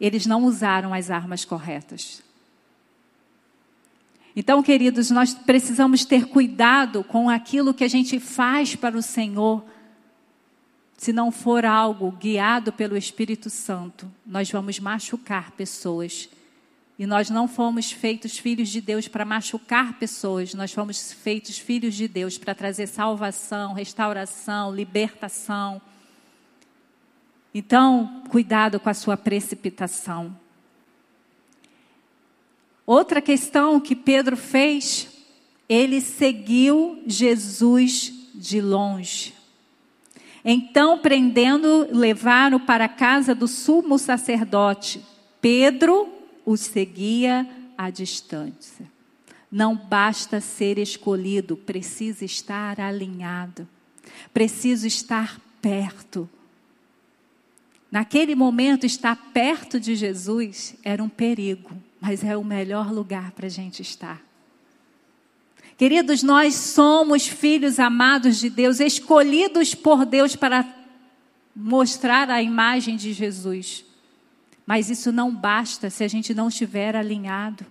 eles 0.00 0.26
não 0.26 0.44
usaram 0.44 0.94
as 0.94 1.10
armas 1.10 1.44
corretas. 1.44 2.22
Então, 4.34 4.62
queridos, 4.62 5.10
nós 5.10 5.34
precisamos 5.34 6.04
ter 6.04 6.26
cuidado 6.26 7.02
com 7.02 7.28
aquilo 7.28 7.74
que 7.74 7.84
a 7.84 7.88
gente 7.88 8.20
faz 8.20 8.76
para 8.76 8.96
o 8.96 9.02
Senhor. 9.02 9.64
Se 10.96 11.12
não 11.12 11.32
for 11.32 11.64
algo 11.64 12.12
guiado 12.12 12.72
pelo 12.72 12.96
Espírito 12.96 13.50
Santo, 13.50 14.10
nós 14.24 14.50
vamos 14.50 14.78
machucar 14.78 15.50
pessoas 15.52 16.28
e 17.00 17.06
nós 17.06 17.30
não 17.30 17.48
fomos 17.48 17.90
feitos 17.90 18.36
filhos 18.38 18.68
de 18.68 18.78
Deus 18.78 19.08
para 19.08 19.24
machucar 19.24 19.94
pessoas, 19.98 20.52
nós 20.52 20.70
fomos 20.70 21.14
feitos 21.14 21.56
filhos 21.56 21.94
de 21.94 22.06
Deus 22.06 22.36
para 22.36 22.54
trazer 22.54 22.86
salvação, 22.86 23.72
restauração, 23.72 24.70
libertação. 24.70 25.80
Então, 27.54 28.22
cuidado 28.28 28.78
com 28.78 28.90
a 28.90 28.92
sua 28.92 29.16
precipitação. 29.16 30.36
Outra 32.84 33.22
questão 33.22 33.80
que 33.80 33.96
Pedro 33.96 34.36
fez, 34.36 35.08
ele 35.66 36.02
seguiu 36.02 37.02
Jesus 37.06 38.12
de 38.34 38.60
longe. 38.60 39.32
Então, 40.44 40.98
prendendo, 40.98 41.88
levaram 41.90 42.60
para 42.60 42.84
a 42.84 42.90
casa 42.90 43.34
do 43.34 43.48
sumo 43.48 43.98
sacerdote. 43.98 45.00
Pedro 45.40 46.19
os 46.44 46.60
seguia 46.60 47.48
à 47.76 47.90
distância. 47.90 48.90
Não 49.50 49.76
basta 49.76 50.40
ser 50.40 50.78
escolhido, 50.78 51.56
precisa 51.56 52.24
estar 52.24 52.80
alinhado, 52.80 53.68
preciso 54.32 54.86
estar 54.86 55.40
perto. 55.60 56.28
Naquele 57.90 58.36
momento, 58.36 58.86
estar 58.86 59.16
perto 59.32 59.80
de 59.80 59.96
Jesus 59.96 60.76
era 60.84 61.02
um 61.02 61.08
perigo, 61.08 61.70
mas 62.00 62.22
é 62.22 62.36
o 62.36 62.44
melhor 62.44 62.92
lugar 62.92 63.32
para 63.32 63.46
a 63.46 63.50
gente 63.50 63.82
estar. 63.82 64.22
Queridos, 65.76 66.22
nós 66.22 66.54
somos 66.54 67.26
filhos 67.26 67.80
amados 67.80 68.38
de 68.38 68.50
Deus, 68.50 68.80
escolhidos 68.80 69.74
por 69.74 70.04
Deus 70.04 70.36
para 70.36 70.68
mostrar 71.56 72.30
a 72.30 72.42
imagem 72.42 72.96
de 72.96 73.12
Jesus. 73.12 73.84
Mas 74.70 74.88
isso 74.88 75.10
não 75.10 75.34
basta 75.34 75.90
se 75.90 76.04
a 76.04 76.06
gente 76.06 76.32
não 76.32 76.46
estiver 76.46 76.94
alinhado. 76.94 77.66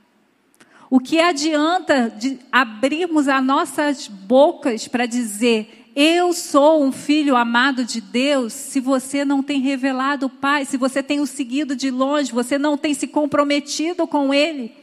O 0.90 1.00
que 1.00 1.18
adianta 1.18 2.10
de 2.10 2.38
abrirmos 2.52 3.30
as 3.30 3.42
nossas 3.42 4.10
bocas 4.10 4.86
para 4.86 5.06
dizer 5.06 5.92
eu 5.96 6.34
sou 6.34 6.84
um 6.84 6.92
filho 6.92 7.38
amado 7.38 7.86
de 7.86 8.02
Deus, 8.02 8.52
se 8.52 8.82
você 8.82 9.24
não 9.24 9.42
tem 9.42 9.62
revelado 9.62 10.26
o 10.26 10.30
Pai, 10.30 10.66
se 10.66 10.76
você 10.76 11.02
tem 11.02 11.22
o 11.22 11.26
seguido 11.26 11.74
de 11.74 11.90
longe, 11.90 12.34
você 12.34 12.58
não 12.58 12.78
tem 12.78 12.94
se 12.94 13.08
comprometido 13.08 14.06
com 14.06 14.34
Ele. 14.34 14.74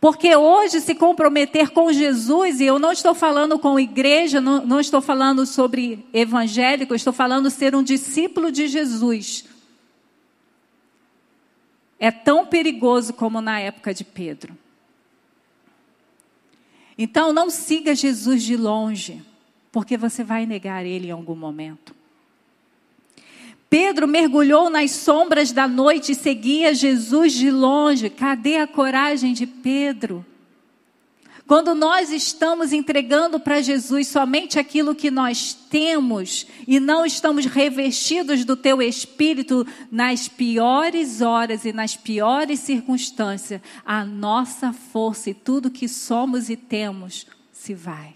Porque 0.00 0.34
hoje 0.34 0.80
se 0.80 0.96
comprometer 0.96 1.70
com 1.70 1.92
Jesus, 1.92 2.58
e 2.58 2.64
eu 2.64 2.80
não 2.80 2.90
estou 2.90 3.14
falando 3.14 3.60
com 3.60 3.78
igreja, 3.78 4.40
não, 4.40 4.66
não 4.66 4.80
estou 4.80 5.00
falando 5.00 5.46
sobre 5.46 6.04
evangélico, 6.12 6.96
estou 6.96 7.12
falando 7.12 7.48
ser 7.48 7.76
um 7.76 7.82
discípulo 7.84 8.50
de 8.50 8.66
Jesus 8.66 9.44
é 11.98 12.10
tão 12.10 12.46
perigoso 12.46 13.12
como 13.12 13.40
na 13.40 13.58
época 13.58 13.92
de 13.92 14.04
Pedro. 14.04 14.56
Então, 16.96 17.32
não 17.32 17.48
siga 17.50 17.94
Jesus 17.94 18.42
de 18.42 18.56
longe, 18.56 19.22
porque 19.70 19.96
você 19.96 20.24
vai 20.24 20.46
negar 20.46 20.84
ele 20.84 21.08
em 21.08 21.12
algum 21.12 21.36
momento. 21.36 21.94
Pedro 23.70 24.08
mergulhou 24.08 24.70
nas 24.70 24.92
sombras 24.92 25.52
da 25.52 25.68
noite 25.68 26.12
e 26.12 26.14
seguia 26.14 26.72
Jesus 26.72 27.34
de 27.34 27.50
longe. 27.50 28.08
Cadê 28.08 28.56
a 28.56 28.66
coragem 28.66 29.34
de 29.34 29.46
Pedro? 29.46 30.24
Quando 31.48 31.74
nós 31.74 32.12
estamos 32.12 32.74
entregando 32.74 33.40
para 33.40 33.62
Jesus 33.62 34.08
somente 34.08 34.58
aquilo 34.58 34.94
que 34.94 35.10
nós 35.10 35.54
temos 35.54 36.46
e 36.66 36.78
não 36.78 37.06
estamos 37.06 37.46
revestidos 37.46 38.44
do 38.44 38.54
teu 38.54 38.82
espírito 38.82 39.66
nas 39.90 40.28
piores 40.28 41.22
horas 41.22 41.64
e 41.64 41.72
nas 41.72 41.96
piores 41.96 42.60
circunstâncias, 42.60 43.62
a 43.82 44.04
nossa 44.04 44.74
força 44.74 45.30
e 45.30 45.34
tudo 45.34 45.70
que 45.70 45.88
somos 45.88 46.50
e 46.50 46.56
temos 46.56 47.26
se 47.50 47.72
vai. 47.72 48.14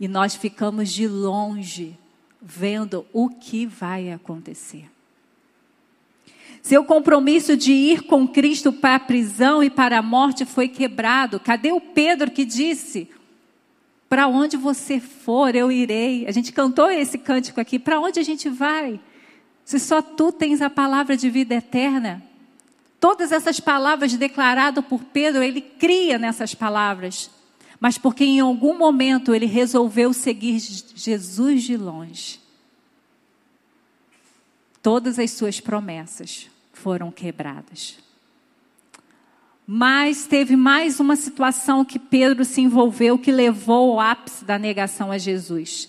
E 0.00 0.08
nós 0.08 0.34
ficamos 0.34 0.90
de 0.90 1.06
longe 1.06 1.94
vendo 2.40 3.04
o 3.12 3.28
que 3.28 3.66
vai 3.66 4.10
acontecer. 4.10 4.95
Seu 6.66 6.82
compromisso 6.82 7.56
de 7.56 7.70
ir 7.70 8.02
com 8.02 8.26
Cristo 8.26 8.72
para 8.72 8.96
a 8.96 8.98
prisão 8.98 9.62
e 9.62 9.70
para 9.70 9.98
a 9.98 10.02
morte 10.02 10.44
foi 10.44 10.66
quebrado. 10.66 11.38
Cadê 11.38 11.70
o 11.70 11.80
Pedro 11.80 12.28
que 12.28 12.44
disse: 12.44 13.08
Para 14.08 14.26
onde 14.26 14.56
você 14.56 14.98
for, 14.98 15.54
eu 15.54 15.70
irei? 15.70 16.26
A 16.26 16.32
gente 16.32 16.52
cantou 16.52 16.90
esse 16.90 17.18
cântico 17.18 17.60
aqui. 17.60 17.78
Para 17.78 18.00
onde 18.00 18.18
a 18.18 18.22
gente 18.24 18.48
vai? 18.48 18.98
Se 19.64 19.78
só 19.78 20.02
tu 20.02 20.32
tens 20.32 20.60
a 20.60 20.68
palavra 20.68 21.16
de 21.16 21.30
vida 21.30 21.54
eterna. 21.54 22.20
Todas 22.98 23.30
essas 23.30 23.60
palavras 23.60 24.14
declaradas 24.14 24.84
por 24.84 25.04
Pedro, 25.04 25.44
ele 25.44 25.60
cria 25.60 26.18
nessas 26.18 26.52
palavras. 26.52 27.30
Mas 27.78 27.96
porque 27.96 28.24
em 28.24 28.40
algum 28.40 28.76
momento 28.76 29.32
ele 29.32 29.46
resolveu 29.46 30.12
seguir 30.12 30.58
Jesus 30.58 31.62
de 31.62 31.76
longe. 31.76 32.40
Todas 34.82 35.16
as 35.16 35.30
suas 35.30 35.60
promessas 35.60 36.55
foram 36.76 37.10
quebradas. 37.10 37.98
Mas 39.66 40.26
teve 40.26 40.54
mais 40.54 41.00
uma 41.00 41.16
situação 41.16 41.84
que 41.84 41.98
Pedro 41.98 42.44
se 42.44 42.60
envolveu 42.60 43.18
que 43.18 43.32
levou 43.32 43.92
ao 43.92 44.00
ápice 44.00 44.44
da 44.44 44.58
negação 44.58 45.10
a 45.10 45.18
Jesus: 45.18 45.88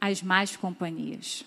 as 0.00 0.22
más 0.22 0.56
companhias. 0.56 1.44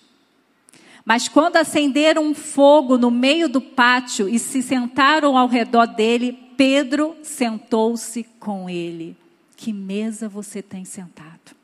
Mas 1.04 1.28
quando 1.28 1.56
acenderam 1.56 2.24
um 2.24 2.34
fogo 2.34 2.98
no 2.98 3.10
meio 3.10 3.48
do 3.48 3.60
pátio 3.60 4.28
e 4.28 4.38
se 4.38 4.62
sentaram 4.62 5.38
ao 5.38 5.46
redor 5.46 5.86
dele, 5.86 6.32
Pedro 6.56 7.16
sentou-se 7.22 8.24
com 8.40 8.68
ele. 8.68 9.16
Que 9.56 9.72
mesa 9.72 10.28
você 10.28 10.60
tem 10.60 10.84
sentado? 10.84 11.57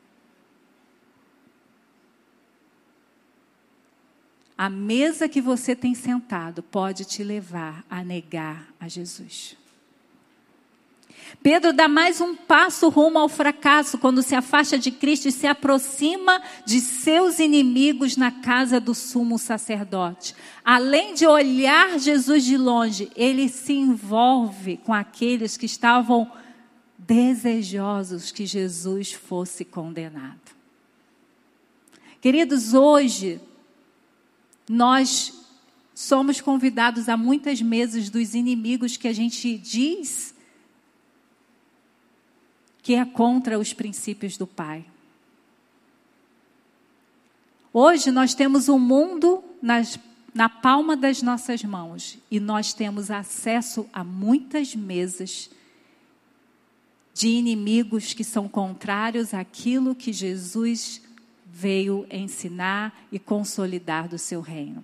A 4.57 4.69
mesa 4.69 5.27
que 5.27 5.41
você 5.41 5.75
tem 5.75 5.93
sentado 5.93 6.63
pode 6.63 7.03
te 7.03 7.23
levar 7.23 7.83
a 7.89 8.03
negar 8.03 8.67
a 8.79 8.87
Jesus. 8.87 9.57
Pedro 11.41 11.73
dá 11.73 11.87
mais 11.87 12.21
um 12.21 12.35
passo 12.35 12.87
rumo 12.87 13.19
ao 13.19 13.27
fracasso 13.27 13.97
quando 13.97 14.21
se 14.21 14.33
afasta 14.33 14.77
de 14.77 14.91
Cristo 14.91 15.27
e 15.27 15.31
se 15.31 15.45
aproxima 15.45 16.41
de 16.65 16.79
seus 16.79 17.39
inimigos 17.39 18.15
na 18.15 18.31
casa 18.31 18.79
do 18.79 18.95
sumo 18.95 19.37
sacerdote. 19.37 20.35
Além 20.63 21.13
de 21.13 21.25
olhar 21.25 21.99
Jesus 21.99 22.45
de 22.45 22.57
longe, 22.57 23.11
ele 23.15 23.49
se 23.49 23.73
envolve 23.73 24.77
com 24.77 24.93
aqueles 24.93 25.57
que 25.57 25.65
estavam 25.65 26.31
desejosos 26.97 28.31
que 28.31 28.45
Jesus 28.45 29.11
fosse 29.11 29.65
condenado. 29.65 30.55
Queridos, 32.21 32.73
hoje 32.73 33.39
nós 34.69 35.33
somos 35.93 36.41
convidados 36.41 37.07
a 37.07 37.15
muitas 37.15 37.61
mesas 37.61 38.09
dos 38.09 38.35
inimigos 38.35 38.97
que 38.97 39.07
a 39.07 39.13
gente 39.13 39.57
diz 39.57 40.35
que 42.81 42.93
é 42.93 43.03
contra 43.03 43.57
os 43.57 43.73
princípios 43.73 44.37
do 44.37 44.45
Pai. 44.45 44.85
Hoje 47.73 48.11
nós 48.11 48.33
temos 48.33 48.67
o 48.67 48.75
um 48.75 48.79
mundo 48.79 49.43
nas, 49.61 49.97
na 50.33 50.47
palma 50.47 50.95
das 50.95 51.21
nossas 51.21 51.63
mãos 51.63 52.17
e 52.29 52.39
nós 52.39 52.73
temos 52.73 53.09
acesso 53.09 53.89
a 53.91 54.03
muitas 54.03 54.75
mesas 54.75 55.49
de 57.13 57.29
inimigos 57.29 58.13
que 58.13 58.23
são 58.23 58.47
contrários 58.47 59.33
àquilo 59.33 59.95
que 59.95 60.13
Jesus 60.13 61.01
veio 61.57 62.05
ensinar 62.11 62.93
e 63.09 63.17
consolidar 63.17 64.09
do 64.09 64.19
seu 64.19 64.41
reino. 64.41 64.83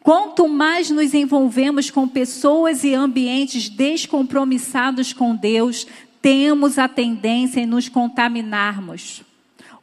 Quanto 0.00 0.48
mais 0.48 0.88
nos 0.88 1.12
envolvemos 1.12 1.90
com 1.90 2.08
pessoas 2.08 2.84
e 2.84 2.94
ambientes 2.94 3.68
descompromissados 3.68 5.12
com 5.12 5.36
Deus, 5.36 5.86
temos 6.22 6.78
a 6.78 6.88
tendência 6.88 7.60
em 7.60 7.66
nos 7.66 7.90
contaminarmos. 7.90 9.22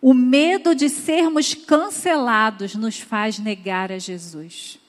O 0.01 0.11
medo 0.11 0.73
de 0.73 0.89
sermos 0.89 1.53
cancelados 1.53 2.73
nos 2.73 2.99
faz 2.99 3.37
negar 3.37 3.91
a 3.91 3.99
Jesus. 3.99 4.79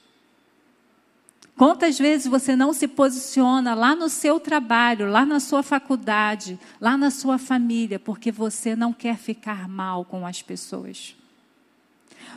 Quantas 1.57 1.97
vezes 1.97 2.27
você 2.27 2.55
não 2.55 2.71
se 2.71 2.87
posiciona 2.87 3.73
lá 3.73 3.95
no 3.95 4.09
seu 4.09 4.39
trabalho, 4.39 5.09
lá 5.09 5.25
na 5.25 5.39
sua 5.39 5.63
faculdade, 5.63 6.59
lá 6.79 6.95
na 6.95 7.09
sua 7.09 7.39
família, 7.39 7.97
porque 7.97 8.31
você 8.31 8.75
não 8.75 8.93
quer 8.93 9.17
ficar 9.17 9.67
mal 9.67 10.05
com 10.05 10.25
as 10.27 10.39
pessoas? 10.43 11.15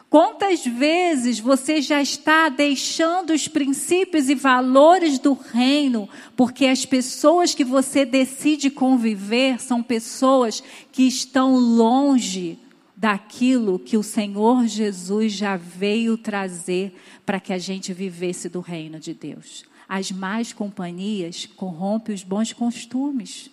Quantas 0.09 0.65
vezes 0.65 1.39
você 1.39 1.83
já 1.83 2.01
está 2.01 2.49
deixando 2.49 3.35
os 3.35 3.47
princípios 3.47 4.31
e 4.31 4.35
valores 4.35 5.19
do 5.19 5.35
reino, 5.35 6.09
porque 6.35 6.65
as 6.65 6.87
pessoas 6.87 7.55
que 7.55 7.63
você 7.63 8.07
decide 8.07 8.71
conviver 8.71 9.61
são 9.61 9.83
pessoas 9.83 10.63
que 10.91 11.03
estão 11.03 11.57
longe 11.57 12.59
daquilo 13.01 13.79
que 13.79 13.97
o 13.97 14.03
Senhor 14.03 14.67
Jesus 14.67 15.33
já 15.33 15.57
veio 15.57 16.19
trazer 16.19 16.95
para 17.25 17.41
que 17.41 17.51
a 17.51 17.57
gente 17.57 17.95
vivesse 17.95 18.47
do 18.47 18.61
reino 18.61 19.01
de 19.01 19.15
Deus. 19.15 19.65
As 19.89 20.13
más 20.13 20.53
companhias 20.53 21.47
corrompem 21.47 22.15
os 22.15 22.23
bons 22.23 22.53
costumes. 22.53 23.49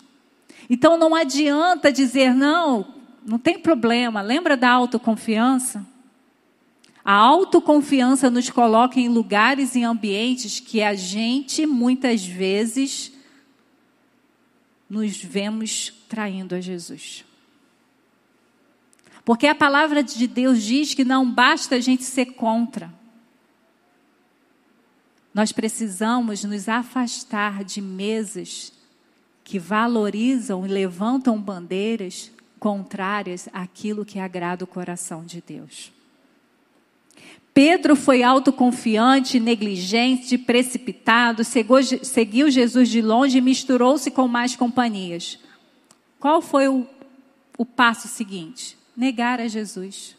Então 0.68 0.98
não 0.98 1.14
adianta 1.14 1.90
dizer 1.90 2.34
não, 2.34 2.94
não 3.24 3.38
tem 3.38 3.58
problema. 3.58 4.20
Lembra 4.20 4.54
da 4.54 4.70
autoconfiança? 4.70 5.86
A 7.02 7.14
autoconfiança 7.14 8.28
nos 8.28 8.50
coloca 8.50 9.00
em 9.00 9.08
lugares 9.08 9.74
e 9.74 9.82
ambientes 9.82 10.60
que 10.60 10.82
a 10.82 10.92
gente 10.92 11.64
muitas 11.64 12.22
vezes 12.22 13.10
nos 14.90 15.16
vemos 15.16 15.90
traindo 16.06 16.54
a 16.54 16.60
Jesus. 16.60 17.24
Porque 19.28 19.46
a 19.46 19.54
palavra 19.54 20.02
de 20.02 20.26
Deus 20.26 20.62
diz 20.62 20.94
que 20.94 21.04
não 21.04 21.30
basta 21.30 21.74
a 21.74 21.80
gente 21.80 22.02
ser 22.02 22.32
contra. 22.32 22.90
Nós 25.34 25.52
precisamos 25.52 26.44
nos 26.44 26.66
afastar 26.66 27.62
de 27.62 27.82
mesas 27.82 28.72
que 29.44 29.58
valorizam 29.58 30.64
e 30.64 30.70
levantam 30.70 31.38
bandeiras 31.38 32.32
contrárias 32.58 33.50
àquilo 33.52 34.02
que 34.02 34.18
agrada 34.18 34.64
o 34.64 34.66
coração 34.66 35.22
de 35.22 35.44
Deus. 35.46 35.92
Pedro 37.52 37.94
foi 37.96 38.22
autoconfiante, 38.22 39.38
negligente, 39.38 40.38
precipitado, 40.38 41.42
seguiu 41.44 42.50
Jesus 42.50 42.88
de 42.88 43.02
longe 43.02 43.36
e 43.36 43.42
misturou-se 43.42 44.10
com 44.10 44.26
mais 44.26 44.56
companhias. 44.56 45.38
Qual 46.18 46.40
foi 46.40 46.66
o, 46.66 46.86
o 47.58 47.66
passo 47.66 48.08
seguinte? 48.08 48.77
Negar 48.98 49.40
a 49.40 49.46
Jesus. 49.46 50.16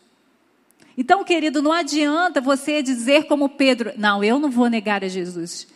Então, 0.98 1.24
querido, 1.24 1.62
não 1.62 1.74
adianta 1.74 2.40
você 2.40 2.82
dizer 2.82 3.26
como 3.26 3.50
Pedro: 3.50 3.92
não, 3.98 4.24
eu 4.24 4.40
não 4.40 4.50
vou 4.50 4.70
negar 4.70 5.04
a 5.04 5.08
Jesus. 5.10 5.68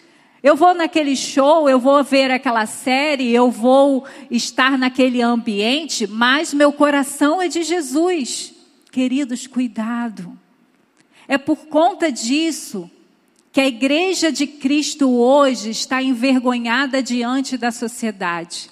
Eu 0.42 0.56
vou 0.56 0.74
naquele 0.74 1.16
show, 1.16 1.70
eu 1.70 1.80
vou 1.80 2.04
ver 2.04 2.32
aquela 2.32 2.66
série, 2.66 3.32
eu 3.32 3.50
vou 3.50 4.06
estar 4.30 4.78
naquele 4.78 5.22
ambiente, 5.22 6.06
mas 6.06 6.54
meu 6.54 6.74
coração 6.74 7.42
é 7.42 7.48
de 7.48 7.64
Jesus. 7.64 8.54
Queridos, 8.92 9.48
cuidado. 9.48 10.38
É 11.28 11.38
por 11.38 11.68
conta 11.68 12.12
disso 12.12 12.90
que 13.54 13.62
a 13.62 13.68
igreja 13.68 14.32
de 14.32 14.46
Cristo 14.46 15.10
hoje 15.10 15.70
está 15.70 16.04
envergonhada 16.04 17.02
diante 17.02 17.58
da 17.58 17.72
sociedade. 17.72 18.70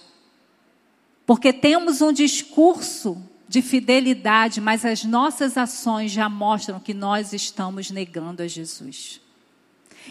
Porque 1.26 1.54
temos 1.54 2.02
um 2.02 2.12
discurso 2.12 3.31
de 3.51 3.61
fidelidade, 3.61 4.61
mas 4.61 4.85
as 4.85 5.03
nossas 5.03 5.57
ações 5.57 6.09
já 6.09 6.29
mostram 6.29 6.79
que 6.79 6.93
nós 6.93 7.33
estamos 7.33 7.91
negando 7.91 8.41
a 8.41 8.47
Jesus. 8.47 9.19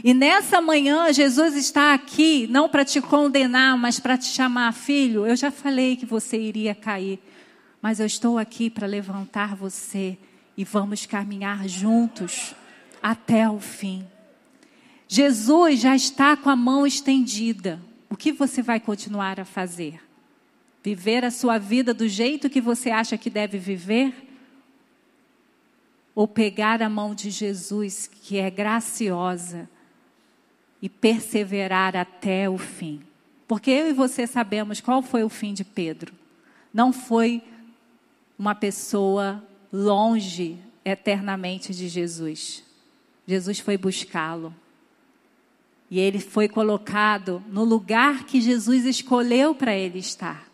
E 0.05 0.13
nessa 0.13 0.61
manhã, 0.61 1.11
Jesus 1.11 1.57
está 1.57 1.95
aqui 1.95 2.47
não 2.51 2.69
para 2.69 2.85
te 2.85 3.01
condenar, 3.01 3.79
mas 3.79 3.99
para 3.99 4.19
te 4.19 4.27
chamar, 4.27 4.75
filho. 4.75 5.27
Eu 5.27 5.35
já 5.35 5.51
falei 5.51 5.97
que 5.97 6.05
você 6.05 6.39
iria 6.39 6.75
cair, 6.75 7.19
mas 7.81 7.99
eu 7.99 8.05
estou 8.05 8.37
aqui 8.37 8.69
para 8.69 8.87
levantar 8.87 9.57
você 9.57 10.19
e 10.55 10.63
vamos 10.63 11.07
caminhar 11.07 11.67
juntos 11.67 12.55
até 13.03 13.49
o 13.49 13.59
fim. 13.59 14.07
Jesus 15.09 15.81
já 15.81 15.97
está 15.97 16.37
com 16.37 16.51
a 16.51 16.57
mão 16.57 16.87
estendida. 16.87 17.81
O 18.11 18.17
que 18.19 18.33
você 18.33 18.61
vai 18.61 18.79
continuar 18.79 19.41
a 19.41 19.47
fazer? 19.47 20.10
Viver 20.83 21.25
a 21.25 21.31
sua 21.31 21.59
vida 21.59 21.93
do 21.93 22.09
jeito 22.09 22.49
que 22.49 22.61
você 22.61 22.91
acha 22.91 23.19
que 23.19 23.29
deve 23.29 23.59
viver? 23.59 24.15
Ou 26.15 26.27
pegar 26.27 26.83
a 26.83 26.89
mão 26.89 27.15
de 27.15 27.31
Jesus, 27.31 28.07
que 28.07 28.39
é 28.39 28.51
graciosa, 28.51 29.69
e 30.81 30.89
perseverar 30.89 31.95
até 31.97 32.49
o 32.49 32.57
fim? 32.57 33.03
Porque 33.47 33.71
eu 33.71 33.89
e 33.89 33.93
você 33.93 34.27
sabemos 34.27 34.81
qual 34.81 35.03
foi 35.03 35.23
o 35.23 35.29
fim 35.29 35.53
de 35.53 35.65
Pedro. 35.65 36.15
Não 36.73 36.93
foi 36.93 37.43
uma 38.39 38.55
pessoa 38.55 39.45
longe 39.73 40.59
eternamente 40.85 41.75
de 41.75 41.89
Jesus. 41.89 42.65
Jesus 43.27 43.59
foi 43.59 43.77
buscá-lo. 43.77 44.55
E 45.91 45.99
ele 45.99 46.21
foi 46.21 46.49
colocado 46.49 47.43
no 47.49 47.65
lugar 47.65 48.25
que 48.25 48.41
Jesus 48.41 48.87
escolheu 48.87 49.55
para 49.55 49.75
ele 49.75 49.99
estar. 49.99 50.50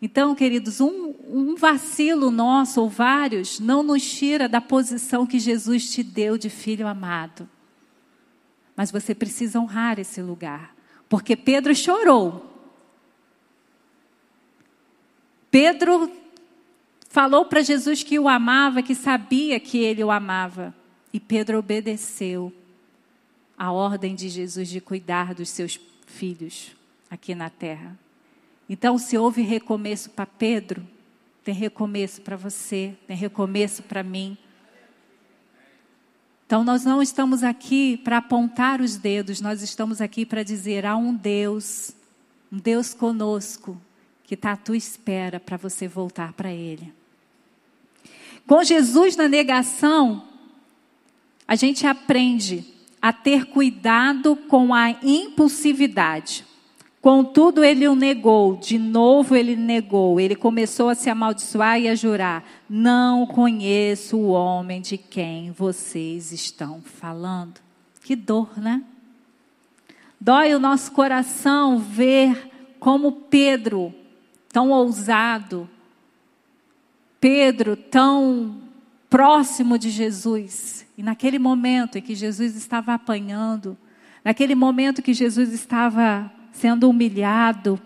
Então, 0.00 0.34
queridos, 0.34 0.80
um, 0.80 1.14
um, 1.26 1.54
vacilo 1.56 2.30
nosso 2.30 2.82
ou 2.82 2.88
vários 2.88 3.58
não 3.58 3.82
nos 3.82 4.04
tira 4.04 4.48
da 4.48 4.60
posição 4.60 5.26
que 5.26 5.38
Jesus 5.38 5.90
te 5.90 6.02
deu 6.02 6.36
de 6.36 6.50
filho 6.50 6.86
amado. 6.86 7.48
Mas 8.76 8.90
você 8.90 9.14
precisa 9.14 9.58
honrar 9.58 9.98
esse 9.98 10.20
lugar. 10.20 10.76
Porque 11.08 11.34
Pedro 11.34 11.74
chorou. 11.74 12.52
Pedro 15.50 16.12
falou 17.08 17.46
para 17.46 17.62
Jesus 17.62 18.02
que 18.02 18.18
o 18.18 18.28
amava, 18.28 18.82
que 18.82 18.94
sabia 18.94 19.58
que 19.58 19.78
ele 19.78 20.04
o 20.04 20.10
amava. 20.10 20.74
E 21.10 21.18
Pedro 21.18 21.58
obedeceu 21.58 22.52
a 23.56 23.72
ordem 23.72 24.14
de 24.14 24.28
Jesus 24.28 24.68
de 24.68 24.82
cuidar 24.82 25.32
dos 25.32 25.48
seus 25.48 25.80
filhos 26.06 26.76
aqui 27.10 27.34
na 27.34 27.48
terra. 27.48 27.98
Então, 28.68 28.98
se 28.98 29.16
houve 29.16 29.42
recomeço 29.42 30.10
para 30.10 30.26
Pedro, 30.26 30.86
tem 31.44 31.54
recomeço 31.54 32.20
para 32.22 32.36
você, 32.36 32.96
tem 33.06 33.16
recomeço 33.16 33.82
para 33.84 34.02
mim. 34.02 34.36
Então, 36.46 36.64
nós 36.64 36.84
não 36.84 37.02
estamos 37.02 37.42
aqui 37.42 37.96
para 37.96 38.18
apontar 38.18 38.80
os 38.80 38.96
dedos, 38.96 39.40
nós 39.40 39.62
estamos 39.62 40.00
aqui 40.00 40.24
para 40.24 40.42
dizer: 40.42 40.86
há 40.86 40.96
um 40.96 41.14
Deus, 41.14 41.92
um 42.52 42.58
Deus 42.58 42.94
conosco, 42.94 43.80
que 44.24 44.34
está 44.34 44.52
à 44.52 44.56
tua 44.56 44.76
espera 44.76 45.38
para 45.38 45.56
você 45.56 45.86
voltar 45.86 46.32
para 46.32 46.52
Ele. 46.52 46.92
Com 48.46 48.62
Jesus 48.62 49.16
na 49.16 49.28
negação, 49.28 50.22
a 51.48 51.56
gente 51.56 51.84
aprende 51.84 52.64
a 53.02 53.12
ter 53.12 53.46
cuidado 53.46 54.36
com 54.36 54.72
a 54.72 54.90
impulsividade. 55.02 56.45
Contudo, 57.06 57.62
ele 57.62 57.86
o 57.86 57.94
negou, 57.94 58.56
de 58.56 58.80
novo 58.80 59.36
ele 59.36 59.54
negou. 59.54 60.18
Ele 60.18 60.34
começou 60.34 60.88
a 60.88 60.94
se 60.96 61.08
amaldiçoar 61.08 61.78
e 61.78 61.86
a 61.86 61.94
jurar: 61.94 62.42
Não 62.68 63.24
conheço 63.24 64.16
o 64.16 64.30
homem 64.30 64.80
de 64.80 64.98
quem 64.98 65.52
vocês 65.52 66.32
estão 66.32 66.82
falando. 66.82 67.60
Que 68.02 68.16
dor, 68.16 68.58
né? 68.58 68.82
Dói 70.20 70.52
o 70.52 70.58
nosso 70.58 70.90
coração 70.90 71.78
ver 71.78 72.50
como 72.80 73.12
Pedro, 73.12 73.94
tão 74.48 74.72
ousado, 74.72 75.70
Pedro, 77.20 77.76
tão 77.76 78.62
próximo 79.08 79.78
de 79.78 79.90
Jesus, 79.90 80.84
e 80.98 81.04
naquele 81.04 81.38
momento 81.38 81.98
em 81.98 82.02
que 82.02 82.16
Jesus 82.16 82.56
estava 82.56 82.94
apanhando, 82.94 83.78
naquele 84.24 84.56
momento 84.56 85.00
que 85.00 85.14
Jesus 85.14 85.52
estava 85.52 86.32
sendo 86.60 86.88
humilhado, 86.88 87.80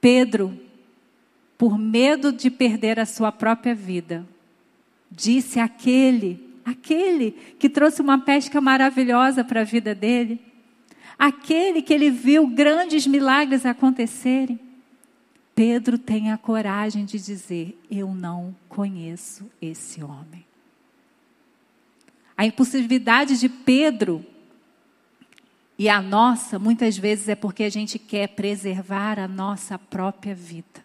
Pedro, 0.00 0.58
por 1.58 1.76
medo 1.76 2.32
de 2.32 2.50
perder 2.50 2.98
a 2.98 3.04
sua 3.04 3.30
própria 3.30 3.74
vida, 3.74 4.26
disse 5.10 5.60
àquele, 5.60 6.48
aquele 6.64 7.32
que 7.58 7.68
trouxe 7.68 8.00
uma 8.00 8.18
pesca 8.18 8.60
maravilhosa 8.60 9.44
para 9.44 9.60
a 9.60 9.64
vida 9.64 9.94
dele, 9.94 10.40
aquele 11.18 11.82
que 11.82 11.92
ele 11.92 12.10
viu 12.10 12.46
grandes 12.46 13.06
milagres 13.06 13.66
acontecerem. 13.66 14.58
Pedro 15.54 15.98
tem 15.98 16.30
a 16.30 16.38
coragem 16.38 17.04
de 17.04 17.18
dizer: 17.18 17.78
Eu 17.90 18.14
não 18.14 18.54
conheço 18.68 19.50
esse 19.60 20.02
homem. 20.02 20.46
A 22.34 22.46
impulsividade 22.46 23.38
de 23.38 23.50
Pedro 23.50 24.24
e 25.80 25.88
a 25.88 26.02
nossa, 26.02 26.58
muitas 26.58 26.98
vezes, 26.98 27.26
é 27.30 27.34
porque 27.34 27.62
a 27.62 27.70
gente 27.70 27.98
quer 27.98 28.28
preservar 28.28 29.18
a 29.18 29.26
nossa 29.26 29.78
própria 29.78 30.34
vida. 30.34 30.84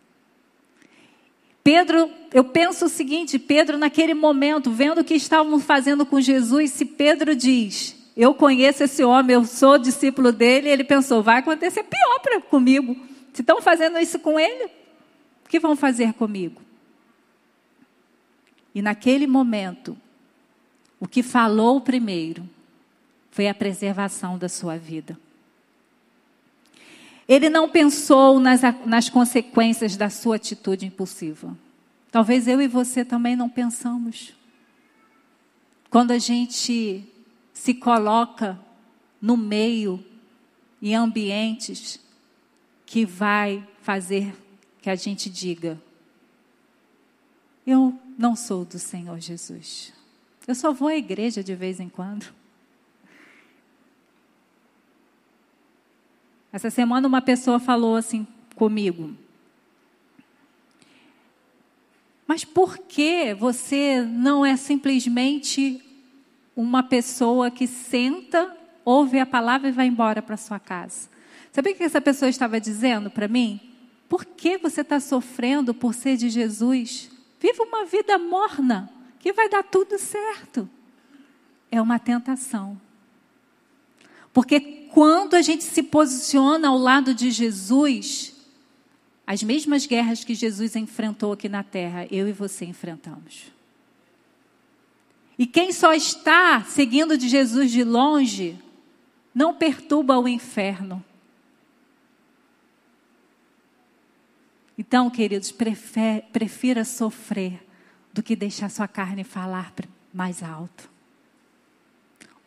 Pedro, 1.62 2.10
eu 2.34 2.46
penso 2.46 2.86
o 2.86 2.88
seguinte: 2.88 3.38
Pedro, 3.38 3.78
naquele 3.78 4.14
momento, 4.14 4.72
vendo 4.72 5.02
o 5.02 5.04
que 5.04 5.16
estavam 5.16 5.60
fazendo 5.60 6.06
com 6.06 6.22
Jesus, 6.22 6.72
se 6.72 6.86
Pedro 6.86 7.36
diz, 7.36 7.94
eu 8.16 8.34
conheço 8.34 8.86
esse 8.86 9.04
homem, 9.04 9.34
eu 9.34 9.44
sou 9.44 9.78
discípulo 9.78 10.32
dele, 10.32 10.70
ele 10.70 10.86
pensou, 10.86 11.22
vai 11.22 11.40
acontecer 11.40 11.84
pior 11.84 12.20
pra, 12.22 12.40
comigo. 12.40 12.96
Se 13.34 13.42
estão 13.42 13.62
fazendo 13.62 14.00
isso 14.00 14.18
com 14.18 14.40
ele, 14.40 14.64
o 15.46 15.50
que 15.50 15.60
vão 15.60 15.76
fazer 15.76 16.14
comigo? 16.14 16.62
E 18.74 18.82
naquele 18.82 19.28
momento, 19.28 19.98
o 21.02 21.06
que 21.06 21.22
falou 21.22 21.82
primeiro 21.82 22.55
foi 23.36 23.50
a 23.50 23.54
preservação 23.54 24.38
da 24.38 24.48
sua 24.48 24.78
vida. 24.78 25.20
Ele 27.28 27.50
não 27.50 27.68
pensou 27.68 28.40
nas, 28.40 28.62
nas 28.86 29.10
consequências 29.10 29.98
da 29.98 30.10
sua 30.10 30.38
atitude 30.38 30.86
impulsiva. 30.86 31.54
Talvez 32.10 32.48
eu 32.48 32.62
e 32.62 32.68
você 32.70 33.04
também 33.04 33.36
não 33.36 33.50
pensamos. 33.50 34.34
Quando 35.90 36.12
a 36.12 36.18
gente 36.18 37.04
se 37.54 37.74
coloca 37.74 38.58
no 39.22 39.36
meio, 39.36 40.02
em 40.82 40.96
ambientes 40.96 42.00
que 42.86 43.06
vai 43.06 43.68
fazer 43.82 44.34
que 44.82 44.90
a 44.90 44.96
gente 44.96 45.30
diga: 45.30 45.78
Eu 47.68 48.00
não 48.18 48.34
sou 48.34 48.64
do 48.64 48.80
Senhor 48.80 49.20
Jesus. 49.20 49.92
Eu 50.48 50.56
só 50.56 50.72
vou 50.72 50.88
à 50.88 50.96
igreja 50.96 51.44
de 51.44 51.54
vez 51.54 51.82
em 51.82 51.90
quando. 51.90 52.45
Essa 56.56 56.70
semana 56.70 57.06
uma 57.06 57.22
pessoa 57.22 57.60
falou 57.60 57.98
assim 57.98 58.26
comigo. 58.56 59.14
Mas 62.26 62.46
por 62.46 62.78
que 62.78 63.34
você 63.34 64.02
não 64.02 64.46
é 64.46 64.56
simplesmente 64.56 65.84
uma 66.56 66.82
pessoa 66.82 67.52
que 67.52 67.68
senta, 67.68 68.56
ouve 68.86 69.20
a 69.20 69.26
palavra 69.26 69.68
e 69.68 69.74
vai 69.74 69.88
embora 69.88 70.22
para 70.22 70.38
sua 70.38 70.58
casa? 70.58 71.10
Sabe 71.52 71.72
o 71.72 71.76
que 71.76 71.84
essa 71.84 72.00
pessoa 72.00 72.30
estava 72.30 72.58
dizendo 72.58 73.12
para 73.12 73.28
mim? 73.28 73.60
Por 74.08 74.24
que 74.24 74.58
você 74.58 74.80
está 74.80 75.02
sofrendo 75.02 75.74
por 75.74 75.94
ser 75.94 76.16
de 76.16 76.30
Jesus? 76.30 77.12
Viva 77.38 77.64
uma 77.64 77.84
vida 77.84 78.18
morna 78.18 78.90
que 79.20 79.34
vai 79.34 79.50
dar 79.50 79.64
tudo 79.64 80.00
certo. 80.00 80.70
É 81.70 81.82
uma 81.82 82.00
tentação. 82.00 82.80
Porque 84.36 84.60
quando 84.60 85.36
a 85.36 85.42
gente 85.42 85.64
se 85.64 85.82
posiciona 85.82 86.68
ao 86.68 86.78
lado 86.78 87.16
de 87.16 87.32
Jesus, 87.32 88.36
as 89.26 89.42
mesmas 89.42 89.86
guerras 89.86 90.26
que 90.26 90.36
Jesus 90.36 90.76
enfrentou 90.76 91.32
aqui 91.32 91.48
na 91.48 91.64
terra, 91.64 92.06
eu 92.12 92.28
e 92.28 92.34
você 92.34 92.66
enfrentamos. 92.66 93.46
E 95.40 95.48
quem 95.48 95.72
só 95.72 95.94
está 95.94 96.62
seguindo 96.66 97.18
de 97.18 97.30
Jesus 97.30 97.72
de 97.72 97.86
longe, 97.86 98.60
não 99.34 99.54
perturba 99.54 100.20
o 100.20 100.28
inferno. 100.28 101.02
Então, 104.78 105.10
queridos, 105.10 105.54
prefira 105.54 106.84
sofrer 106.84 107.66
do 108.14 108.22
que 108.22 108.36
deixar 108.36 108.70
sua 108.70 108.86
carne 108.88 109.24
falar 109.24 109.74
mais 110.14 110.44
alto. 110.44 110.94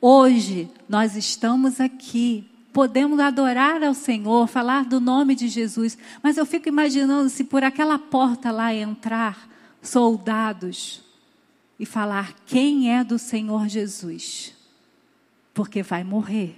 Hoje 0.00 0.70
nós 0.88 1.16
estamos 1.16 1.80
aqui, 1.80 2.48
podemos 2.72 3.18
adorar 3.18 3.82
ao 3.82 3.94
Senhor, 3.94 4.46
falar 4.46 4.84
do 4.84 5.00
nome 5.00 5.34
de 5.34 5.48
Jesus, 5.48 5.98
mas 6.22 6.36
eu 6.36 6.46
fico 6.46 6.68
imaginando 6.68 7.28
se 7.28 7.42
por 7.42 7.64
aquela 7.64 7.98
porta 7.98 8.52
lá 8.52 8.72
entrar 8.72 9.48
soldados 9.82 11.02
e 11.78 11.84
falar 11.84 12.32
quem 12.46 12.92
é 12.92 13.02
do 13.02 13.18
Senhor 13.18 13.68
Jesus, 13.68 14.54
porque 15.52 15.82
vai 15.82 16.04
morrer. 16.04 16.56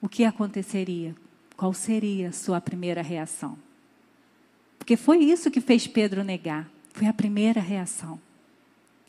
O 0.00 0.08
que 0.08 0.24
aconteceria? 0.24 1.14
Qual 1.56 1.74
seria 1.74 2.30
a 2.30 2.32
sua 2.32 2.60
primeira 2.60 3.02
reação? 3.02 3.58
Porque 4.78 4.96
foi 4.96 5.18
isso 5.18 5.50
que 5.50 5.60
fez 5.60 5.86
Pedro 5.86 6.22
negar. 6.22 6.68
Foi 6.92 7.06
a 7.06 7.12
primeira 7.12 7.60
reação. 7.60 8.20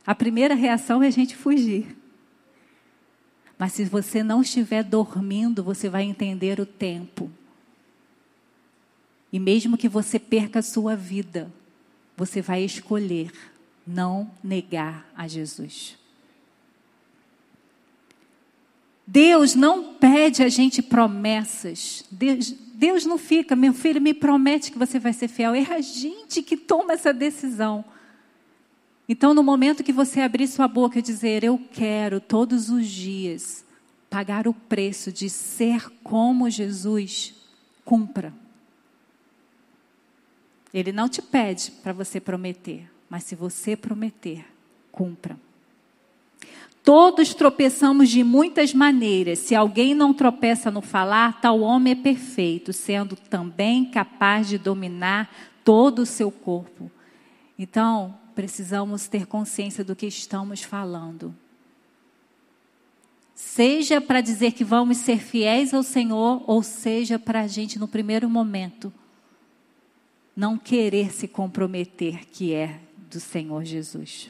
A 0.05 0.13
primeira 0.13 0.53
reação 0.53 1.01
é 1.01 1.07
a 1.07 1.11
gente 1.11 1.35
fugir. 1.35 1.95
Mas 3.57 3.73
se 3.73 3.85
você 3.85 4.23
não 4.23 4.41
estiver 4.41 4.83
dormindo, 4.83 5.63
você 5.63 5.89
vai 5.89 6.03
entender 6.03 6.59
o 6.59 6.65
tempo. 6.65 7.31
E 9.31 9.39
mesmo 9.39 9.77
que 9.77 9.89
você 9.89 10.19
perca 10.19 10.59
a 10.59 10.63
sua 10.63 10.95
vida, 10.95 11.51
você 12.15 12.41
vai 12.41 12.63
escolher 12.63 13.31
não 13.85 14.29
negar 14.43 15.09
a 15.15 15.27
Jesus. 15.27 15.97
Deus 19.07 19.53
não 19.53 19.93
pede 19.95 20.41
a 20.41 20.49
gente 20.49 20.81
promessas. 20.81 22.03
Deus, 22.09 22.51
Deus 22.73 23.05
não 23.05 23.17
fica, 23.17 23.55
meu 23.55 23.73
filho, 23.73 24.01
me 24.01 24.13
promete 24.13 24.71
que 24.71 24.79
você 24.79 24.97
vai 24.97 25.13
ser 25.13 25.27
fiel. 25.27 25.53
É 25.53 25.61
a 25.73 25.81
gente 25.81 26.41
que 26.41 26.57
toma 26.57 26.93
essa 26.93 27.13
decisão. 27.13 27.85
Então, 29.07 29.33
no 29.33 29.43
momento 29.43 29.83
que 29.83 29.93
você 29.93 30.21
abrir 30.21 30.47
sua 30.47 30.67
boca 30.67 30.97
e 30.97 31.01
dizer, 31.01 31.43
eu 31.43 31.59
quero 31.71 32.19
todos 32.19 32.69
os 32.69 32.87
dias 32.87 33.63
pagar 34.09 34.47
o 34.47 34.53
preço 34.53 35.11
de 35.11 35.29
ser 35.29 35.89
como 36.03 36.49
Jesus, 36.49 37.35
cumpra. 37.83 38.33
Ele 40.73 40.91
não 40.91 41.07
te 41.07 41.21
pede 41.21 41.71
para 41.71 41.93
você 41.93 42.19
prometer, 42.19 42.89
mas 43.09 43.23
se 43.23 43.35
você 43.35 43.75
prometer, 43.75 44.45
cumpra. 44.91 45.37
Todos 46.83 47.33
tropeçamos 47.33 48.09
de 48.09 48.23
muitas 48.23 48.73
maneiras. 48.73 49.39
Se 49.39 49.55
alguém 49.55 49.95
não 49.95 50.13
tropeça 50.13 50.69
no 50.69 50.81
falar, 50.81 51.41
tal 51.41 51.61
homem 51.61 51.93
é 51.93 51.95
perfeito, 51.95 52.71
sendo 52.71 53.15
também 53.15 53.85
capaz 53.85 54.47
de 54.47 54.57
dominar 54.57 55.29
todo 55.63 55.99
o 55.99 56.05
seu 56.05 56.29
corpo. 56.29 56.91
Então, 57.57 58.15
precisamos 58.35 59.07
ter 59.07 59.25
consciência 59.25 59.83
do 59.83 59.95
que 59.95 60.05
estamos 60.05 60.61
falando. 60.61 61.33
Seja 63.33 63.99
para 63.99 64.21
dizer 64.21 64.51
que 64.51 64.63
vamos 64.63 64.97
ser 64.97 65.19
fiéis 65.19 65.73
ao 65.73 65.83
Senhor, 65.83 66.43
ou 66.45 66.61
seja 66.61 67.17
para 67.17 67.41
a 67.41 67.47
gente, 67.47 67.79
no 67.79 67.87
primeiro 67.87 68.29
momento, 68.29 68.93
não 70.35 70.57
querer 70.57 71.11
se 71.11 71.27
comprometer, 71.27 72.25
que 72.27 72.53
é 72.53 72.79
do 73.09 73.19
Senhor 73.19 73.63
Jesus. 73.63 74.29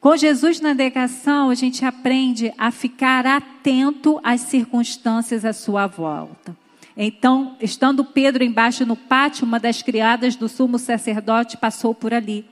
Com 0.00 0.16
Jesus 0.16 0.60
na 0.60 0.74
negação, 0.74 1.48
a 1.48 1.54
gente 1.54 1.84
aprende 1.84 2.52
a 2.58 2.70
ficar 2.70 3.24
atento 3.24 4.18
às 4.22 4.40
circunstâncias 4.40 5.44
à 5.44 5.52
sua 5.52 5.86
volta. 5.86 6.56
Então, 6.96 7.56
estando 7.60 8.04
Pedro 8.04 8.42
embaixo 8.42 8.84
no 8.84 8.96
pátio, 8.96 9.46
uma 9.46 9.60
das 9.60 9.80
criadas 9.80 10.36
do 10.36 10.48
sumo 10.48 10.78
sacerdote 10.78 11.56
passou 11.56 11.94
por 11.94 12.12
ali. 12.12 12.44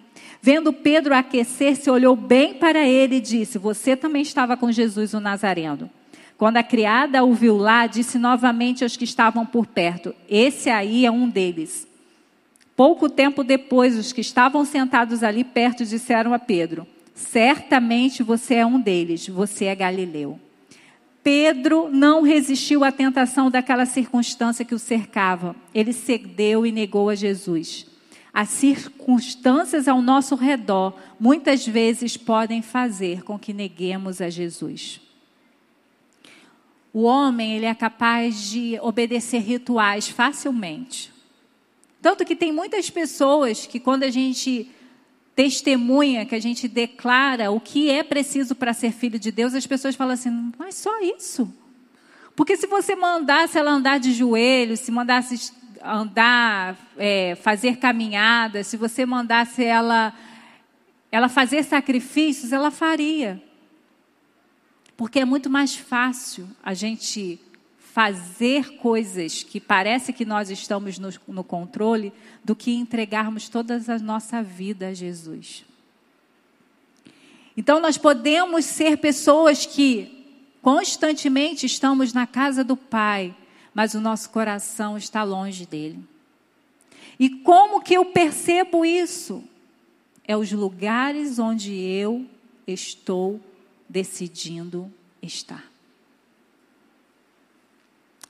Vendo 0.42 0.72
Pedro 0.72 1.14
aquecer-se, 1.14 1.90
olhou 1.90 2.16
bem 2.16 2.54
para 2.54 2.86
ele 2.86 3.16
e 3.16 3.20
disse: 3.20 3.58
Você 3.58 3.94
também 3.94 4.22
estava 4.22 4.56
com 4.56 4.72
Jesus 4.72 5.12
o 5.12 5.20
Nazareno. 5.20 5.90
Quando 6.38 6.56
a 6.56 6.62
criada 6.62 7.22
o 7.22 7.34
viu 7.34 7.58
lá, 7.58 7.86
disse 7.86 8.18
novamente 8.18 8.82
aos 8.82 8.96
que 8.96 9.04
estavam 9.04 9.44
por 9.44 9.66
perto: 9.66 10.14
Esse 10.28 10.70
aí 10.70 11.04
é 11.04 11.10
um 11.10 11.28
deles. 11.28 11.86
Pouco 12.74 13.10
tempo 13.10 13.44
depois, 13.44 13.98
os 13.98 14.10
que 14.10 14.22
estavam 14.22 14.64
sentados 14.64 15.22
ali 15.22 15.44
perto 15.44 15.84
disseram 15.84 16.32
a 16.32 16.38
Pedro: 16.38 16.86
Certamente 17.14 18.22
você 18.22 18.54
é 18.54 18.66
um 18.66 18.80
deles, 18.80 19.28
você 19.28 19.66
é 19.66 19.74
Galileu. 19.74 20.40
Pedro 21.22 21.90
não 21.92 22.22
resistiu 22.22 22.82
à 22.82 22.90
tentação 22.90 23.50
daquela 23.50 23.84
circunstância 23.84 24.64
que 24.64 24.74
o 24.74 24.78
cercava. 24.78 25.54
Ele 25.74 25.92
cedeu 25.92 26.64
e 26.64 26.72
negou 26.72 27.10
a 27.10 27.14
Jesus. 27.14 27.89
As 28.32 28.48
circunstâncias 28.50 29.88
ao 29.88 30.00
nosso 30.00 30.34
redor 30.36 30.96
muitas 31.18 31.66
vezes 31.66 32.16
podem 32.16 32.62
fazer 32.62 33.22
com 33.22 33.38
que 33.38 33.52
neguemos 33.52 34.20
a 34.20 34.30
Jesus. 34.30 35.00
O 36.92 37.02
homem 37.02 37.56
ele 37.56 37.66
é 37.66 37.74
capaz 37.74 38.50
de 38.50 38.78
obedecer 38.80 39.40
rituais 39.40 40.08
facilmente. 40.08 41.12
Tanto 42.02 42.24
que 42.24 42.34
tem 42.34 42.52
muitas 42.52 42.88
pessoas 42.88 43.66
que 43.66 43.78
quando 43.78 44.04
a 44.04 44.10
gente 44.10 44.70
testemunha, 45.34 46.26
que 46.26 46.34
a 46.34 46.40
gente 46.40 46.66
declara 46.66 47.50
o 47.50 47.60
que 47.60 47.90
é 47.90 48.02
preciso 48.02 48.54
para 48.54 48.72
ser 48.72 48.92
filho 48.92 49.18
de 49.18 49.30
Deus, 49.30 49.54
as 49.54 49.66
pessoas 49.66 49.94
falam 49.94 50.14
assim: 50.14 50.52
mas 50.58 50.76
só 50.76 51.00
isso? 51.00 51.52
Porque 52.34 52.56
se 52.56 52.66
você 52.66 52.96
mandasse 52.96 53.58
ela 53.58 53.70
andar 53.70 54.00
de 54.00 54.12
joelhos, 54.12 54.80
se 54.80 54.90
mandasse 54.90 55.52
andar, 55.82 56.76
é, 56.96 57.34
fazer 57.36 57.76
caminhadas, 57.76 58.66
se 58.66 58.76
você 58.76 59.06
mandasse 59.06 59.64
ela, 59.64 60.12
ela 61.10 61.28
fazer 61.28 61.62
sacrifícios, 61.62 62.52
ela 62.52 62.70
faria. 62.70 63.42
Porque 64.96 65.20
é 65.20 65.24
muito 65.24 65.48
mais 65.48 65.74
fácil 65.74 66.48
a 66.62 66.74
gente 66.74 67.40
fazer 67.92 68.76
coisas 68.76 69.42
que 69.42 69.58
parece 69.58 70.12
que 70.12 70.24
nós 70.24 70.50
estamos 70.50 70.98
no, 70.98 71.10
no 71.26 71.42
controle 71.42 72.12
do 72.44 72.54
que 72.54 72.72
entregarmos 72.72 73.48
toda 73.48 73.80
a 73.88 73.98
nossa 73.98 74.42
vida 74.42 74.88
a 74.88 74.94
Jesus. 74.94 75.64
Então, 77.56 77.80
nós 77.80 77.98
podemos 77.98 78.64
ser 78.64 78.98
pessoas 78.98 79.66
que 79.66 80.20
constantemente 80.62 81.66
estamos 81.66 82.12
na 82.12 82.26
casa 82.26 82.62
do 82.62 82.76
Pai, 82.76 83.34
mas 83.80 83.94
o 83.94 84.00
nosso 84.00 84.28
coração 84.28 84.98
está 84.98 85.22
longe 85.22 85.64
dele. 85.64 86.04
E 87.18 87.30
como 87.30 87.80
que 87.80 87.94
eu 87.94 88.04
percebo 88.04 88.84
isso? 88.84 89.42
É 90.22 90.36
os 90.36 90.52
lugares 90.52 91.38
onde 91.38 91.72
eu 91.72 92.26
estou 92.66 93.40
decidindo 93.88 94.92
estar. 95.22 95.64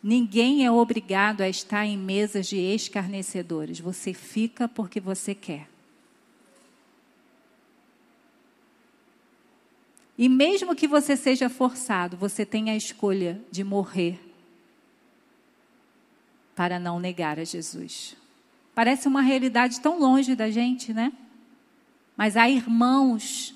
Ninguém 0.00 0.64
é 0.64 0.70
obrigado 0.70 1.40
a 1.40 1.48
estar 1.48 1.84
em 1.84 1.98
mesas 1.98 2.46
de 2.46 2.56
escarnecedores. 2.56 3.80
Você 3.80 4.14
fica 4.14 4.68
porque 4.68 5.00
você 5.00 5.34
quer. 5.34 5.68
E 10.16 10.28
mesmo 10.28 10.76
que 10.76 10.86
você 10.86 11.16
seja 11.16 11.48
forçado, 11.48 12.16
você 12.16 12.46
tem 12.46 12.70
a 12.70 12.76
escolha 12.76 13.42
de 13.50 13.64
morrer 13.64 14.29
para 16.60 16.78
não 16.78 17.00
negar 17.00 17.38
a 17.38 17.44
Jesus. 17.44 18.14
Parece 18.74 19.08
uma 19.08 19.22
realidade 19.22 19.80
tão 19.80 19.98
longe 19.98 20.36
da 20.36 20.50
gente, 20.50 20.92
né? 20.92 21.10
Mas 22.14 22.36
há 22.36 22.50
irmãos 22.50 23.54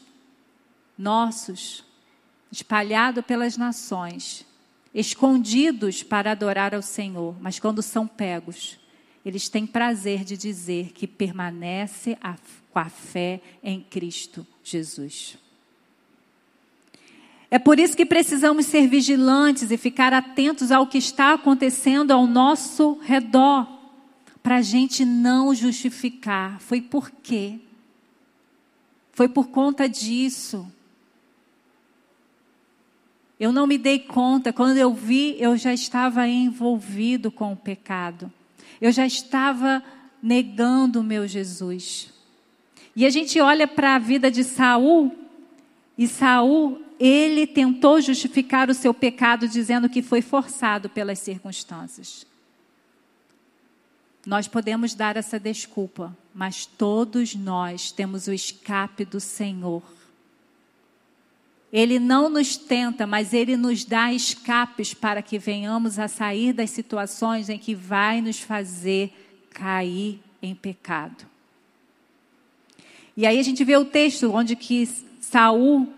nossos 0.97 1.85
espalhados 2.51 3.23
pelas 3.23 3.59
nações 3.59 4.47
escondidos 4.95 6.03
para 6.03 6.31
adorar 6.31 6.75
ao 6.75 6.81
Senhor, 6.81 7.37
mas 7.43 7.61
quando 7.61 7.83
são 7.83 8.07
pegos, 8.07 8.81
eles 9.23 9.51
têm 9.51 9.67
prazer 9.67 10.25
de 10.25 10.35
dizer 10.35 10.93
que 10.93 11.07
permanece 11.07 12.17
a, 12.23 12.37
com 12.71 12.79
a 12.79 12.89
fé 12.89 13.43
em 13.63 13.83
Cristo 13.83 14.47
Jesus. 14.63 15.37
É 17.55 17.59
por 17.61 17.79
isso 17.79 17.97
que 17.97 18.05
precisamos 18.05 18.67
ser 18.67 18.89
vigilantes 18.89 19.71
e 19.71 19.77
ficar 19.77 20.13
atentos 20.13 20.73
ao 20.73 20.89
que 20.89 20.99
está 20.99 21.35
acontecendo 21.35 22.11
ao 22.11 22.27
nosso 22.27 22.99
redor, 23.01 23.69
para 24.43 24.57
a 24.57 24.61
gente 24.61 25.05
não 25.05 25.55
justificar. 25.55 26.59
Foi 26.59 26.81
por 26.81 27.13
quê? 27.13 27.61
Foi 29.13 29.29
por 29.29 29.51
conta 29.51 29.89
disso. 29.89 30.67
Eu 33.39 33.53
não 33.53 33.69
me 33.69 33.79
dei 33.79 34.01
conta, 34.01 34.53
quando 34.53 34.79
eu 34.79 34.93
vi, 34.93 35.37
eu 35.39 35.57
já 35.57 35.73
estava 35.73 36.27
envolvido 36.27 37.31
com 37.31 37.53
o 37.53 37.57
pecado. 37.57 38.33
Eu 38.81 38.91
já 38.91 39.07
estava 39.07 39.81
negando 40.21 40.99
o 40.99 41.05
meu 41.05 41.25
Jesus. 41.29 42.13
E 42.97 43.07
a 43.07 43.11
gente 43.11 43.41
olha 43.41 43.69
para 43.69 43.95
a 43.95 43.99
vida 44.01 44.29
de 44.29 44.43
Saul, 44.43 45.17
e 45.97 46.09
Saul, 46.09 46.84
ele 46.99 47.47
tentou 47.47 48.01
justificar 48.01 48.71
o 48.71 48.75
seu 48.75 48.95
pecado 48.95 49.49
dizendo 49.49 49.89
que 49.89 50.03
foi 50.03 50.23
forçado 50.23 50.89
pelas 50.89 51.19
circunstâncias. 51.19 52.27
Nós 54.27 54.49
podemos 54.49 54.95
dar 54.95 55.17
essa 55.17 55.39
desculpa, 55.39 56.17
mas 56.35 56.65
todos 56.65 57.35
nós 57.35 57.93
temos 57.93 58.27
o 58.27 58.33
escape 58.33 59.05
do 59.05 59.21
Senhor. 59.21 59.83
Ele 61.71 61.99
não 61.99 62.31
nos 62.31 62.57
tenta, 62.57 63.07
mas 63.07 63.35
ele 63.35 63.57
nos 63.57 63.85
dá 63.85 64.13
escapes 64.13 64.95
para 64.95 65.21
que 65.21 65.39
venhamos 65.39 65.99
a 65.99 66.09
sair 66.09 66.53
das 66.53 66.71
situações 66.71 67.49
em 67.49 67.59
que 67.59 67.75
vai 67.75 68.21
nos 68.21 68.39
fazer 68.39 69.13
cair 69.51 70.21
em 70.41 70.55
pecado. 70.55 71.27
E 73.17 73.27
aí 73.27 73.39
a 73.39 73.43
gente 73.43 73.63
vê 73.65 73.77
o 73.77 73.85
texto 73.85 74.33
onde 74.33 74.57
que 74.57 74.87
Saul 75.21 75.93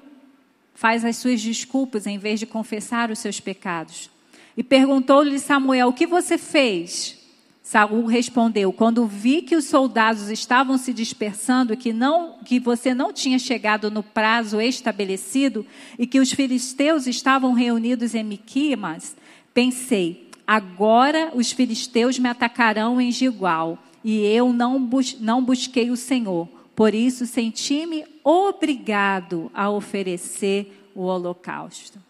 faz 0.76 1.04
as 1.04 1.16
suas 1.16 1.42
desculpas 1.42 2.06
em 2.06 2.18
vez 2.18 2.38
de 2.38 2.46
confessar 2.46 3.10
os 3.10 3.18
seus 3.18 3.40
pecados. 3.40 4.10
E 4.56 4.62
perguntou-lhe 4.62 5.38
Samuel: 5.40 5.88
"O 5.88 5.92
que 5.92 6.06
você 6.06 6.38
fez?" 6.38 7.16
Saul 7.62 8.06
respondeu: 8.06 8.72
Quando 8.72 9.06
vi 9.06 9.42
que 9.42 9.56
os 9.56 9.64
soldados 9.64 10.30
estavam 10.30 10.78
se 10.78 10.92
dispersando 10.92 11.72
e 11.72 11.76
que 11.76 11.92
não 11.92 12.38
que 12.44 12.60
você 12.60 12.94
não 12.94 13.12
tinha 13.12 13.40
chegado 13.40 13.90
no 13.90 14.04
prazo 14.04 14.60
estabelecido 14.60 15.66
e 15.98 16.06
que 16.06 16.20
os 16.20 16.30
filisteus 16.30 17.08
estavam 17.08 17.54
reunidos 17.54 18.14
em 18.14 18.22
Miquimas, 18.22 19.16
pensei: 19.52 20.30
agora 20.46 21.32
os 21.34 21.50
filisteus 21.50 22.20
me 22.20 22.28
atacarão 22.28 23.00
em 23.00 23.10
Gilgal, 23.10 23.82
e 24.04 24.20
eu 24.20 24.52
não, 24.52 24.80
bus 24.80 25.16
não 25.18 25.42
busquei 25.42 25.90
o 25.90 25.96
Senhor. 25.96 26.46
Por 26.76 26.94
isso 26.94 27.26
senti-me 27.26 28.04
obrigado 28.28 29.48
a 29.54 29.70
oferecer 29.70 30.90
o 30.96 31.02
holocausto. 31.02 32.00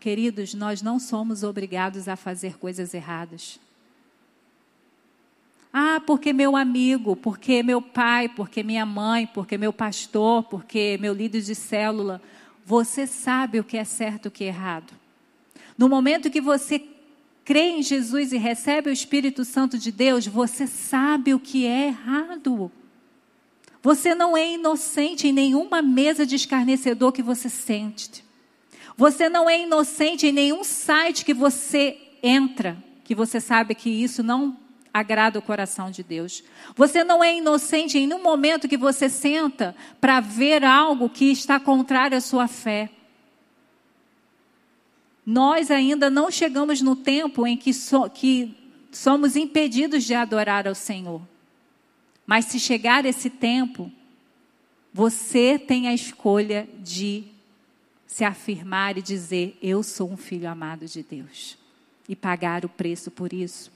Queridos, 0.00 0.54
nós 0.54 0.80
não 0.80 0.98
somos 0.98 1.42
obrigados 1.42 2.08
a 2.08 2.16
fazer 2.16 2.56
coisas 2.56 2.94
erradas. 2.94 3.60
Ah, 5.70 6.00
porque 6.06 6.32
meu 6.32 6.56
amigo, 6.56 7.14
porque 7.14 7.62
meu 7.62 7.82
pai, 7.82 8.26
porque 8.26 8.62
minha 8.62 8.86
mãe, 8.86 9.26
porque 9.26 9.58
meu 9.58 9.70
pastor, 9.70 10.44
porque 10.44 10.96
meu 10.98 11.12
líder 11.12 11.42
de 11.42 11.54
célula. 11.54 12.22
Você 12.64 13.06
sabe 13.06 13.60
o 13.60 13.64
que 13.64 13.76
é 13.76 13.84
certo 13.84 14.24
e 14.24 14.28
o 14.28 14.30
que 14.30 14.44
é 14.44 14.48
errado. 14.48 14.94
No 15.76 15.90
momento 15.90 16.30
que 16.30 16.40
você 16.40 16.82
crê 17.44 17.72
em 17.72 17.82
Jesus 17.82 18.32
e 18.32 18.38
recebe 18.38 18.88
o 18.88 18.92
Espírito 18.92 19.44
Santo 19.44 19.76
de 19.76 19.92
Deus, 19.92 20.26
você 20.26 20.66
sabe 20.66 21.34
o 21.34 21.38
que 21.38 21.66
é 21.66 21.88
errado. 21.88 22.72
Você 23.82 24.14
não 24.14 24.36
é 24.36 24.52
inocente 24.52 25.28
em 25.28 25.32
nenhuma 25.32 25.80
mesa 25.82 26.26
de 26.26 26.36
escarnecedor 26.36 27.12
que 27.12 27.22
você 27.22 27.48
sente. 27.48 28.24
Você 28.96 29.28
não 29.28 29.48
é 29.48 29.60
inocente 29.62 30.26
em 30.26 30.32
nenhum 30.32 30.64
site 30.64 31.24
que 31.24 31.34
você 31.34 31.98
entra, 32.22 32.76
que 33.04 33.14
você 33.14 33.40
sabe 33.40 33.74
que 33.74 33.90
isso 33.90 34.22
não 34.22 34.56
agrada 34.92 35.38
o 35.38 35.42
coração 35.42 35.90
de 35.90 36.02
Deus. 36.02 36.42
Você 36.74 37.04
não 37.04 37.22
é 37.22 37.36
inocente 37.36 37.98
em 37.98 38.06
nenhum 38.06 38.22
momento 38.22 38.66
que 38.66 38.78
você 38.78 39.10
senta 39.10 39.76
para 40.00 40.20
ver 40.20 40.64
algo 40.64 41.10
que 41.10 41.30
está 41.30 41.60
contrário 41.60 42.16
à 42.16 42.20
sua 42.20 42.48
fé. 42.48 42.88
Nós 45.24 45.70
ainda 45.70 46.08
não 46.08 46.30
chegamos 46.30 46.80
no 46.80 46.96
tempo 46.96 47.46
em 47.46 47.56
que, 47.56 47.74
so, 47.74 48.08
que 48.08 48.56
somos 48.90 49.36
impedidos 49.36 50.04
de 50.04 50.14
adorar 50.14 50.66
ao 50.66 50.74
Senhor. 50.74 51.20
Mas 52.26 52.46
se 52.46 52.58
chegar 52.58 53.04
esse 53.04 53.30
tempo, 53.30 53.90
você 54.92 55.58
tem 55.58 55.86
a 55.88 55.94
escolha 55.94 56.68
de 56.80 57.24
se 58.06 58.24
afirmar 58.24 58.98
e 58.98 59.02
dizer: 59.02 59.56
Eu 59.62 59.82
sou 59.82 60.10
um 60.10 60.16
filho 60.16 60.48
amado 60.48 60.86
de 60.86 61.02
Deus, 61.02 61.56
e 62.08 62.16
pagar 62.16 62.64
o 62.64 62.68
preço 62.68 63.10
por 63.10 63.32
isso. 63.32 63.70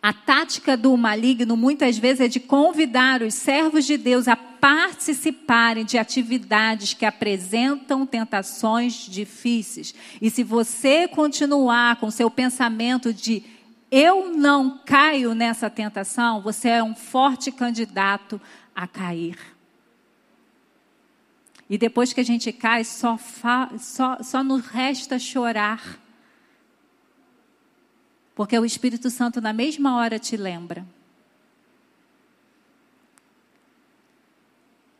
A 0.00 0.12
tática 0.12 0.76
do 0.76 0.96
maligno 0.96 1.56
muitas 1.56 1.98
vezes 1.98 2.20
é 2.20 2.28
de 2.28 2.38
convidar 2.38 3.22
os 3.22 3.34
servos 3.34 3.84
de 3.84 3.96
Deus 3.96 4.28
a 4.28 4.36
participarem 4.36 5.84
de 5.84 5.98
atividades 5.98 6.94
que 6.94 7.04
apresentam 7.04 8.06
tentações 8.06 9.06
difíceis. 9.06 9.94
E 10.20 10.30
se 10.30 10.42
você 10.42 11.08
continuar 11.08 11.96
com 11.96 12.10
seu 12.10 12.30
pensamento 12.30 13.12
de 13.12 13.42
eu 13.96 14.34
não 14.34 14.78
caio 14.84 15.34
nessa 15.34 15.68
tentação, 15.68 16.40
você 16.40 16.68
é 16.68 16.82
um 16.82 16.94
forte 16.94 17.52
candidato 17.52 18.40
a 18.74 18.86
cair. 18.86 19.38
E 21.68 21.78
depois 21.78 22.12
que 22.12 22.20
a 22.20 22.24
gente 22.24 22.52
cai, 22.52 22.84
só, 22.84 23.18
só, 23.78 24.22
só 24.22 24.44
nos 24.44 24.66
resta 24.66 25.18
chorar 25.18 26.04
porque 28.34 28.58
o 28.58 28.64
Espírito 28.64 29.10
Santo, 29.10 29.40
na 29.40 29.52
mesma 29.52 29.96
hora, 29.96 30.18
te 30.18 30.36
lembra. 30.36 30.84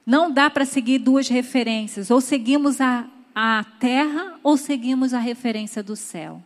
Não 0.07 0.31
dá 0.31 0.49
para 0.49 0.65
seguir 0.65 0.99
duas 0.99 1.29
referências. 1.29 2.11
Ou 2.11 2.21
seguimos 2.21 2.81
a, 2.81 3.09
a 3.35 3.65
terra, 3.81 4.39
ou 4.43 4.57
seguimos 4.57 5.13
a 5.13 5.19
referência 5.19 5.83
do 5.83 5.97
céu. 5.97 6.41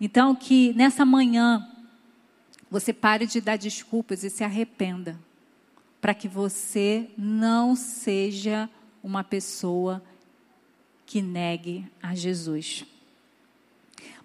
Então, 0.00 0.34
que 0.34 0.72
nessa 0.74 1.04
manhã, 1.04 1.66
você 2.70 2.92
pare 2.92 3.26
de 3.26 3.40
dar 3.40 3.56
desculpas 3.56 4.24
e 4.24 4.30
se 4.30 4.44
arrependa. 4.44 5.18
Para 6.00 6.14
que 6.14 6.28
você 6.28 7.10
não 7.16 7.74
seja 7.74 8.68
uma 9.02 9.24
pessoa 9.24 10.02
que 11.06 11.22
negue 11.22 11.86
a 12.02 12.14
Jesus. 12.14 12.84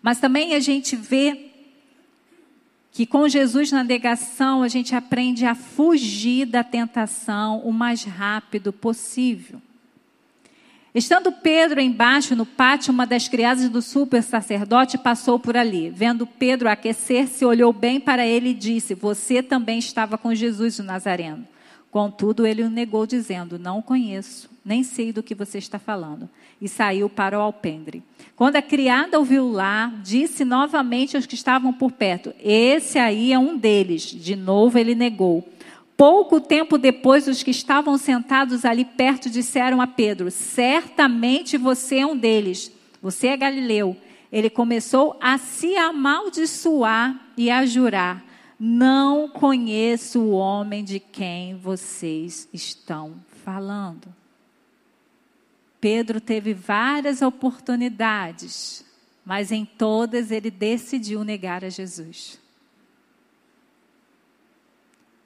Mas 0.02 0.20
também 0.20 0.56
a 0.56 0.60
gente 0.60 0.96
vê 0.96 1.52
que 2.92 3.06
com 3.06 3.28
Jesus 3.28 3.72
na 3.72 3.84
negação, 3.84 4.64
a 4.64 4.68
gente 4.68 4.94
aprende 4.94 5.46
a 5.46 5.56
fugir 5.56 6.46
da 6.46 6.64
tentação 6.64 7.60
o 7.60 7.72
mais 7.72 8.04
rápido 8.04 8.74
possível. 8.74 9.62
Estando 10.94 11.32
Pedro 11.32 11.80
embaixo 11.80 12.36
no 12.36 12.46
pátio, 12.46 12.94
uma 12.94 13.08
das 13.08 13.30
criadas 13.30 13.70
do 13.70 13.82
super 13.82 14.22
sacerdote 14.22 14.98
passou 14.98 15.40
por 15.40 15.56
ali. 15.56 15.90
Vendo 15.90 16.28
Pedro 16.28 16.70
aquecer-se, 16.70 17.46
olhou 17.46 17.72
bem 17.72 17.98
para 17.98 18.28
ele 18.28 18.50
e 18.50 18.54
disse: 18.54 18.94
Você 18.94 19.42
também 19.42 19.80
estava 19.80 20.18
com 20.18 20.36
Jesus 20.36 20.80
o 20.80 20.84
Nazareno. 20.84 21.48
Contudo, 21.90 22.46
ele 22.46 22.62
o 22.64 22.70
negou, 22.70 23.06
dizendo: 23.06 23.58
Não 23.58 23.80
o 23.80 23.84
conheço, 23.84 24.50
nem 24.66 24.84
sei 24.84 25.14
do 25.14 25.24
que 25.24 25.34
você 25.34 25.58
está 25.58 25.80
falando. 25.80 26.30
E 26.62 26.68
saiu 26.68 27.10
para 27.10 27.40
o 27.40 27.42
alpendre. 27.42 28.04
Quando 28.36 28.58
a 28.58 28.62
criada 28.62 29.18
ouviu 29.18 29.50
lá, 29.50 29.94
disse 30.04 30.44
novamente 30.44 31.16
aos 31.16 31.26
que 31.26 31.36
estavam 31.36 31.72
por 31.72 31.94
perto: 31.94 32.34
Esse 32.44 33.00
aí 33.00 33.32
é 33.32 33.40
um 33.40 33.58
deles. 33.58 34.04
De 34.04 34.36
novo 34.36 34.78
ele 34.78 34.94
negou. 34.94 35.48
Pouco 35.96 36.42
tempo 36.42 36.78
depois, 36.78 37.28
os 37.28 37.44
que 37.44 37.52
estavam 37.52 37.98
sentados 37.98 38.66
ali 38.66 38.86
perto 38.86 39.30
disseram 39.30 39.82
a 39.82 39.88
Pedro: 39.88 40.32
Certamente 40.32 41.58
você 41.58 42.00
é 42.00 42.06
um 42.06 42.18
deles. 42.18 42.72
Você 43.02 43.28
é 43.28 43.38
galileu. 43.38 43.96
Ele 44.32 44.50
começou 44.50 45.18
a 45.22 45.38
se 45.38 45.76
amaldiçoar 45.76 47.20
e 47.36 47.52
a 47.52 47.66
jurar 47.66 48.24
não 48.64 49.28
conheço 49.28 50.20
o 50.20 50.32
homem 50.34 50.84
de 50.84 51.00
quem 51.00 51.58
vocês 51.58 52.48
estão 52.54 53.16
falando. 53.44 54.14
Pedro 55.80 56.22
teve 56.22 56.54
várias 56.54 57.24
oportunidades, 57.24 58.86
mas 59.26 59.52
em 59.52 59.66
todas 59.66 60.30
ele 60.30 60.52
decidiu 60.52 61.24
negar 61.24 61.66
a 61.66 61.70
Jesus. 61.70 62.40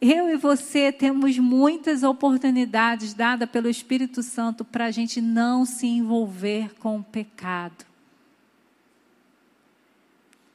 Eu 0.07 0.29
e 0.29 0.37
você 0.37 0.91
temos 0.91 1.39
muitas 1.39 2.03
oportunidades 2.03 3.15
dadas 3.15 3.49
pelo 3.49 3.67
Espírito 3.67 4.21
Santo 4.21 4.63
para 4.63 4.85
a 4.85 4.91
gente 4.91 5.19
não 5.19 5.65
se 5.65 5.87
envolver 5.87 6.75
com 6.75 6.99
o 6.99 7.03
pecado. 7.03 7.83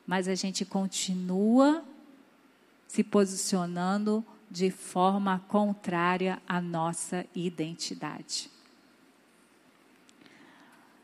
Mas 0.06 0.28
a 0.28 0.36
gente 0.36 0.64
continua 0.64 1.82
se 2.86 3.02
posicionando 3.02 4.24
de 4.48 4.70
forma 4.70 5.42
contrária 5.48 6.40
à 6.46 6.60
nossa 6.60 7.26
identidade. 7.34 8.48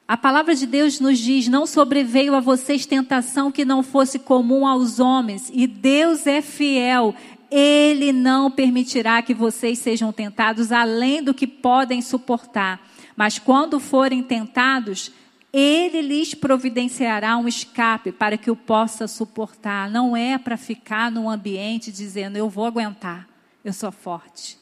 A 0.09 0.17
palavra 0.17 0.55
de 0.55 0.67
Deus 0.67 1.01
nos 1.01 1.19
diz: 1.19 1.49
não 1.49 1.67
sobreveio 1.67 2.37
a 2.37 2.41
vocês 2.41 2.87
tentação 2.87 3.51
que 3.51 3.65
não 3.65 3.83
fosse 3.83 4.21
comum 4.21 4.65
aos 4.65 5.01
homens, 5.01 5.51
e 5.53 5.67
Deus 5.67 6.29
é 6.29 6.41
fiel. 6.41 7.13
Ele 7.59 8.12
não 8.12 8.51
permitirá 8.51 9.23
que 9.23 9.33
vocês 9.33 9.79
sejam 9.79 10.12
tentados 10.12 10.71
além 10.71 11.23
do 11.23 11.33
que 11.33 11.47
podem 11.47 12.03
suportar. 12.03 12.87
Mas 13.16 13.38
quando 13.38 13.81
forem 13.81 14.23
tentados, 14.23 15.11
ele 15.51 16.03
lhes 16.03 16.35
providenciará 16.35 17.35
um 17.38 17.49
escape 17.49 18.12
para 18.12 18.37
que 18.37 18.51
o 18.51 18.55
possa 18.55 19.09
suportar. 19.09 19.88
Não 19.90 20.14
é 20.14 20.37
para 20.37 20.59
ficar 20.59 21.11
num 21.11 21.31
ambiente 21.31 21.90
dizendo, 21.90 22.37
eu 22.37 22.51
vou 22.51 22.66
aguentar, 22.66 23.27
eu 23.64 23.73
sou 23.73 23.90
forte. 23.90 24.59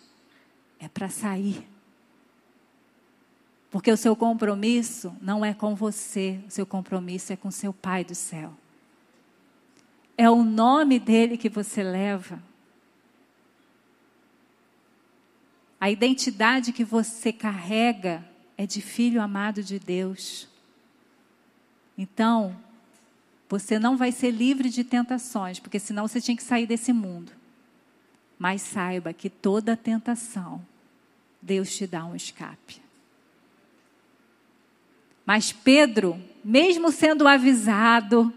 É 0.78 0.86
para 0.86 1.08
sair. 1.08 1.66
Porque 3.72 3.90
o 3.90 3.96
seu 3.96 4.14
compromisso 4.14 5.12
não 5.20 5.44
é 5.44 5.52
com 5.52 5.74
você, 5.74 6.38
o 6.46 6.50
seu 6.52 6.64
compromisso 6.64 7.32
é 7.32 7.36
com 7.36 7.50
seu 7.50 7.72
Pai 7.72 8.04
do 8.04 8.14
céu. 8.14 8.52
É 10.16 10.30
o 10.30 10.44
nome 10.44 11.00
dele 11.00 11.36
que 11.36 11.48
você 11.48 11.82
leva. 11.82 12.53
A 15.84 15.90
identidade 15.90 16.72
que 16.72 16.82
você 16.82 17.30
carrega 17.30 18.24
é 18.56 18.66
de 18.66 18.80
filho 18.80 19.20
amado 19.20 19.62
de 19.62 19.78
Deus. 19.78 20.48
Então, 21.98 22.56
você 23.50 23.78
não 23.78 23.94
vai 23.94 24.10
ser 24.10 24.30
livre 24.30 24.70
de 24.70 24.82
tentações, 24.82 25.58
porque 25.58 25.78
senão 25.78 26.08
você 26.08 26.22
tinha 26.22 26.38
que 26.38 26.42
sair 26.42 26.66
desse 26.66 26.90
mundo. 26.90 27.32
Mas 28.38 28.62
saiba 28.62 29.12
que 29.12 29.28
toda 29.28 29.76
tentação, 29.76 30.66
Deus 31.42 31.76
te 31.76 31.86
dá 31.86 32.02
um 32.06 32.16
escape. 32.16 32.80
Mas 35.26 35.52
Pedro, 35.52 36.18
mesmo 36.42 36.90
sendo 36.90 37.28
avisado 37.28 38.32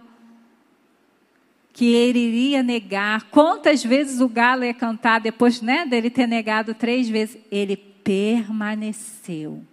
que 1.78 1.94
ele 1.94 2.18
iria 2.18 2.64
negar. 2.64 3.30
Quantas 3.30 3.84
vezes 3.84 4.20
o 4.20 4.28
galo 4.28 4.66
ia 4.66 4.74
cantar 4.74 5.22
depois 5.22 5.62
né, 5.62 5.86
dele 5.86 6.10
ter 6.10 6.26
negado 6.26 6.74
três 6.74 7.08
vezes? 7.08 7.38
Ele 7.52 7.78
permaneceu. 7.78 9.64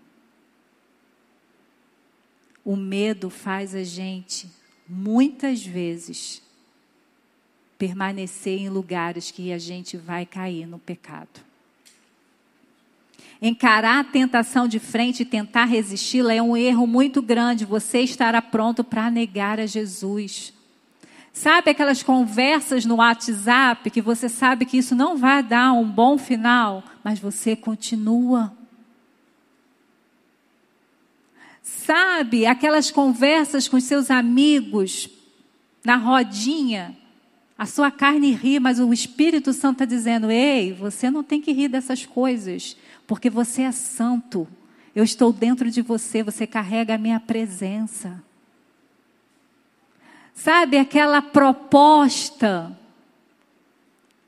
O 2.62 2.76
medo 2.76 3.30
faz 3.30 3.74
a 3.74 3.82
gente, 3.82 4.50
muitas 4.86 5.64
vezes, 5.64 6.42
permanecer 7.78 8.60
em 8.60 8.68
lugares 8.68 9.30
que 9.30 9.50
a 9.50 9.58
gente 9.58 9.96
vai 9.96 10.26
cair 10.26 10.66
no 10.66 10.78
pecado. 10.78 11.40
Encarar 13.40 14.00
a 14.00 14.04
tentação 14.04 14.68
de 14.68 14.78
frente 14.78 15.22
e 15.22 15.26
tentar 15.26 15.64
resisti-la 15.64 16.34
é 16.34 16.42
um 16.42 16.54
erro 16.54 16.86
muito 16.86 17.22
grande. 17.22 17.64
Você 17.64 18.00
estará 18.00 18.42
pronto 18.42 18.84
para 18.84 19.10
negar 19.10 19.58
a 19.58 19.64
Jesus. 19.64 20.53
Sabe 21.34 21.72
aquelas 21.72 22.00
conversas 22.00 22.84
no 22.84 22.94
WhatsApp 22.94 23.90
que 23.90 24.00
você 24.00 24.28
sabe 24.28 24.64
que 24.64 24.78
isso 24.78 24.94
não 24.94 25.16
vai 25.16 25.42
dar 25.42 25.72
um 25.72 25.84
bom 25.84 26.16
final, 26.16 26.82
mas 27.02 27.18
você 27.18 27.56
continua. 27.56 28.56
Sabe 31.60 32.46
aquelas 32.46 32.88
conversas 32.92 33.66
com 33.66 33.80
seus 33.80 34.12
amigos 34.12 35.10
na 35.84 35.96
rodinha 35.96 36.96
a 37.58 37.66
sua 37.66 37.90
carne 37.90 38.32
ri, 38.32 38.58
mas 38.58 38.80
o 38.80 38.92
Espírito 38.92 39.52
Santo 39.52 39.82
está 39.82 39.84
dizendo: 39.84 40.30
ei, 40.30 40.72
você 40.72 41.10
não 41.10 41.22
tem 41.22 41.40
que 41.40 41.52
rir 41.52 41.68
dessas 41.68 42.06
coisas, 42.06 42.76
porque 43.08 43.28
você 43.28 43.62
é 43.62 43.72
santo. 43.72 44.46
Eu 44.94 45.02
estou 45.02 45.32
dentro 45.32 45.68
de 45.68 45.82
você, 45.82 46.22
você 46.22 46.46
carrega 46.46 46.94
a 46.94 46.98
minha 46.98 47.18
presença. 47.18 48.22
Sabe 50.34 50.76
aquela 50.76 51.22
proposta 51.22 52.76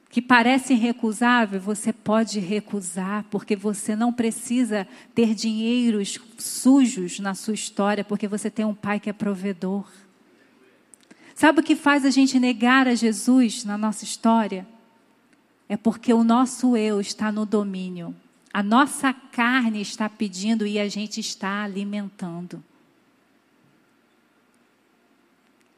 que 0.08 0.22
parece 0.22 0.72
irrecusável, 0.72 1.60
você 1.60 1.92
pode 1.92 2.40
recusar, 2.40 3.26
porque 3.30 3.54
você 3.54 3.94
não 3.94 4.10
precisa 4.10 4.88
ter 5.14 5.34
dinheiros 5.34 6.18
sujos 6.38 7.18
na 7.18 7.34
sua 7.34 7.52
história, 7.52 8.02
porque 8.02 8.26
você 8.26 8.48
tem 8.48 8.64
um 8.64 8.74
pai 8.74 8.98
que 8.98 9.10
é 9.10 9.12
provedor. 9.12 9.84
Sabe 11.34 11.60
o 11.60 11.62
que 11.62 11.76
faz 11.76 12.06
a 12.06 12.10
gente 12.10 12.40
negar 12.40 12.88
a 12.88 12.94
Jesus 12.94 13.62
na 13.64 13.76
nossa 13.76 14.04
história? 14.04 14.66
É 15.68 15.76
porque 15.76 16.14
o 16.14 16.24
nosso 16.24 16.76
eu 16.78 16.98
está 16.98 17.30
no 17.30 17.44
domínio. 17.44 18.16
A 18.54 18.62
nossa 18.62 19.12
carne 19.12 19.82
está 19.82 20.08
pedindo 20.08 20.66
e 20.66 20.78
a 20.78 20.88
gente 20.88 21.20
está 21.20 21.62
alimentando. 21.62 22.64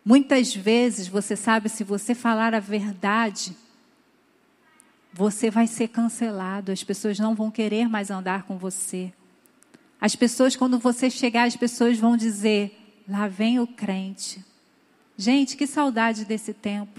Muitas 0.08 0.56
vezes, 0.56 1.06
você 1.06 1.36
sabe, 1.36 1.68
se 1.68 1.84
você 1.84 2.14
falar 2.14 2.54
a 2.54 2.60
verdade, 2.60 3.54
você 5.12 5.50
vai 5.50 5.66
ser 5.66 5.88
cancelado, 5.88 6.72
as 6.72 6.82
pessoas 6.82 7.18
não 7.18 7.34
vão 7.34 7.50
querer 7.50 7.90
mais 7.90 8.10
andar 8.10 8.44
com 8.44 8.56
você. 8.56 9.12
As 10.00 10.16
pessoas, 10.16 10.56
quando 10.56 10.78
você 10.78 11.10
chegar, 11.10 11.42
as 11.42 11.56
pessoas 11.56 11.98
vão 11.98 12.16
dizer: 12.16 12.74
lá 13.06 13.28
vem 13.28 13.60
o 13.60 13.66
crente. 13.66 14.42
Gente, 15.14 15.58
que 15.58 15.66
saudade 15.66 16.24
desse 16.24 16.54
tempo. 16.54 16.98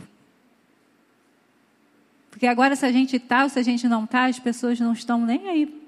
Porque 2.29 2.45
agora, 2.45 2.75
se 2.75 2.85
a 2.85 2.91
gente 2.91 3.15
está 3.15 3.41
ou 3.41 3.49
se 3.49 3.57
a 3.57 3.63
gente 3.63 3.87
não 3.87 4.03
está, 4.03 4.25
as 4.25 4.37
pessoas 4.37 4.79
não 4.79 4.93
estão 4.93 5.25
nem 5.25 5.49
aí. 5.49 5.83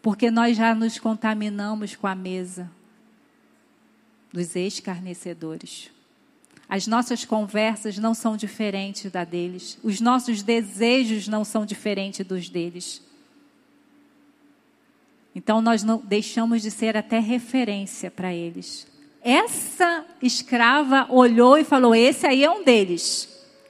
Porque 0.00 0.30
nós 0.30 0.56
já 0.56 0.74
nos 0.74 0.98
contaminamos 0.98 1.94
com 1.94 2.06
a 2.06 2.14
mesa 2.14 2.70
dos 4.32 4.54
escarnecedores. 4.54 5.90
As 6.68 6.86
nossas 6.86 7.24
conversas 7.24 7.98
não 7.98 8.14
são 8.14 8.36
diferentes 8.36 9.10
da 9.10 9.24
deles. 9.24 9.76
Os 9.82 10.00
nossos 10.00 10.42
desejos 10.42 11.26
não 11.26 11.44
são 11.44 11.66
diferentes 11.66 12.24
dos 12.24 12.48
deles. 12.48 13.02
Então 15.34 15.60
nós 15.60 15.82
não 15.82 15.98
deixamos 15.98 16.62
de 16.62 16.70
ser 16.70 16.96
até 16.96 17.18
referência 17.18 18.10
para 18.10 18.32
eles. 18.32 18.86
Essa 19.22 20.04
escrava 20.22 21.06
olhou 21.10 21.58
e 21.58 21.64
falou: 21.64 21.94
Esse 21.94 22.26
aí 22.26 22.44
é 22.44 22.50
um 22.50 22.64
deles. 22.64 23.28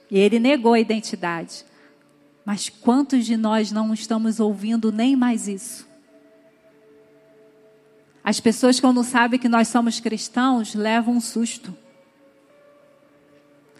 E 0.09 0.17
ele 0.17 0.39
negou 0.39 0.73
a 0.73 0.79
identidade. 0.79 1.65
Mas 2.45 2.69
quantos 2.69 3.25
de 3.25 3.37
nós 3.37 3.71
não 3.71 3.93
estamos 3.93 4.39
ouvindo 4.39 4.91
nem 4.91 5.15
mais 5.15 5.47
isso? 5.47 5.87
As 8.23 8.39
pessoas, 8.39 8.79
quando 8.79 9.03
sabem 9.03 9.39
que 9.39 9.49
nós 9.49 9.67
somos 9.67 9.99
cristãos, 9.99 10.75
levam 10.75 11.15
um 11.15 11.21
susto. 11.21 11.75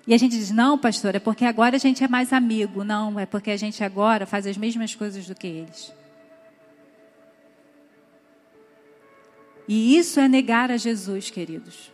E 0.07 0.13
a 0.13 0.17
gente 0.17 0.35
diz: 0.35 0.51
não, 0.51 0.77
pastor, 0.77 1.15
é 1.15 1.19
porque 1.19 1.45
agora 1.45 1.75
a 1.75 1.79
gente 1.79 2.03
é 2.03 2.07
mais 2.07 2.33
amigo. 2.33 2.83
Não, 2.83 3.19
é 3.19 3.25
porque 3.25 3.51
a 3.51 3.57
gente 3.57 3.83
agora 3.83 4.25
faz 4.25 4.47
as 4.47 4.57
mesmas 4.57 4.95
coisas 4.95 5.27
do 5.27 5.35
que 5.35 5.47
eles. 5.47 5.93
E 9.67 9.95
isso 9.97 10.19
é 10.19 10.27
negar 10.27 10.71
a 10.71 10.77
Jesus, 10.77 11.29
queridos. 11.29 11.91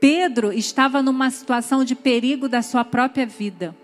Pedro 0.00 0.52
estava 0.52 1.02
numa 1.02 1.30
situação 1.30 1.84
de 1.84 1.94
perigo 1.94 2.48
da 2.48 2.62
sua 2.62 2.84
própria 2.84 3.26
vida. 3.26 3.74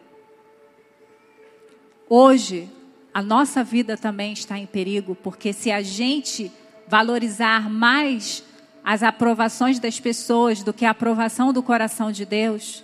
Hoje, 2.09 2.71
a 3.13 3.23
nossa 3.23 3.63
vida 3.63 3.97
também 3.97 4.33
está 4.33 4.59
em 4.59 4.67
perigo, 4.67 5.15
porque 5.15 5.53
se 5.53 5.71
a 5.71 5.83
gente 5.83 6.51
valorizar 6.89 7.69
mais 7.69 8.43
as 8.83 9.03
aprovações 9.03 9.79
das 9.79 10.01
pessoas 10.01 10.63
do 10.63 10.73
que 10.73 10.85
a 10.85 10.91
aprovação 10.91 11.53
do 11.53 11.63
coração 11.63 12.11
de 12.11 12.25
Deus, 12.25 12.83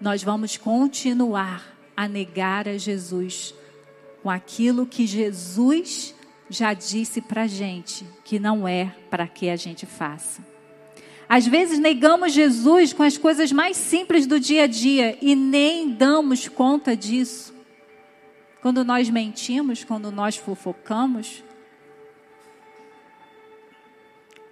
nós 0.00 0.22
vamos 0.22 0.56
continuar 0.56 1.74
a 1.96 2.06
negar 2.06 2.68
a 2.68 2.76
Jesus 2.76 3.54
com 4.22 4.28
aquilo 4.28 4.86
que 4.86 5.06
Jesus 5.06 6.14
já 6.50 6.74
disse 6.74 7.20
para 7.22 7.46
gente 7.46 8.04
que 8.24 8.38
não 8.38 8.68
é 8.68 8.94
para 9.10 9.26
que 9.26 9.48
a 9.48 9.56
gente 9.56 9.86
faça. 9.86 10.44
Às 11.28 11.46
vezes 11.46 11.78
negamos 11.78 12.34
Jesus 12.34 12.92
com 12.92 13.02
as 13.02 13.16
coisas 13.16 13.50
mais 13.50 13.78
simples 13.78 14.26
do 14.26 14.38
dia 14.38 14.64
a 14.64 14.66
dia 14.66 15.16
e 15.22 15.34
nem 15.34 15.90
damos 15.90 16.46
conta 16.46 16.94
disso. 16.94 17.54
Quando 18.60 18.84
nós 18.84 19.08
mentimos, 19.08 19.82
quando 19.82 20.12
nós 20.12 20.36
fofocamos, 20.36 21.42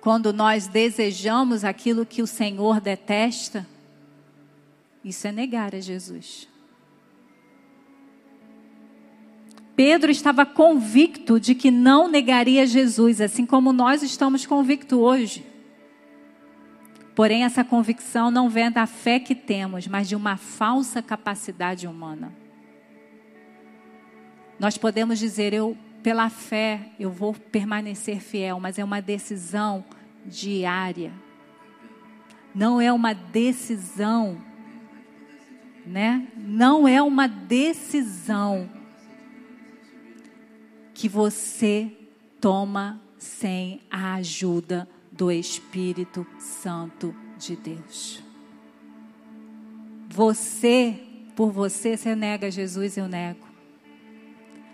quando 0.00 0.32
nós 0.32 0.66
desejamos 0.66 1.64
aquilo 1.64 2.06
que 2.06 2.22
o 2.22 2.26
Senhor 2.26 2.80
detesta, 2.80 3.66
isso 5.04 5.26
é 5.26 5.32
negar 5.32 5.74
a 5.74 5.80
Jesus. 5.80 6.48
Pedro 9.76 10.10
estava 10.10 10.44
convicto 10.44 11.40
de 11.40 11.54
que 11.54 11.70
não 11.70 12.08
negaria 12.08 12.66
Jesus, 12.66 13.20
assim 13.20 13.46
como 13.46 13.72
nós 13.72 14.02
estamos 14.02 14.44
convictos 14.44 14.98
hoje. 14.98 15.46
Porém, 17.14 17.44
essa 17.44 17.64
convicção 17.64 18.30
não 18.30 18.48
vem 18.48 18.70
da 18.70 18.86
fé 18.86 19.18
que 19.18 19.34
temos, 19.34 19.86
mas 19.86 20.08
de 20.08 20.14
uma 20.14 20.36
falsa 20.36 21.02
capacidade 21.02 21.86
humana. 21.86 22.32
Nós 24.58 24.76
podemos 24.76 25.18
dizer, 25.18 25.54
eu, 25.54 25.76
pela 26.02 26.30
fé, 26.30 26.90
eu 26.98 27.10
vou 27.10 27.34
permanecer 27.34 28.20
fiel, 28.20 28.58
mas 28.58 28.78
é 28.78 28.84
uma 28.84 29.00
decisão 29.00 29.84
diária. 30.24 31.12
Não 32.54 32.80
é 32.80 32.92
uma 32.92 33.12
decisão, 33.12 34.40
né? 35.86 36.26
Não 36.36 36.88
é 36.88 37.02
uma 37.02 37.26
decisão 37.26 38.68
que 40.94 41.08
você 41.08 41.90
toma 42.40 43.00
sem 43.18 43.80
a 43.90 44.14
ajuda 44.14 44.88
do 45.12 45.30
Espírito 45.30 46.26
Santo 46.38 47.14
de 47.38 47.56
Deus. 47.56 48.22
Você, 50.08 50.98
por 51.36 51.52
você, 51.52 51.96
você 51.96 52.14
nega 52.16 52.50
Jesus, 52.50 52.96
eu 52.96 53.06
nego. 53.06 53.46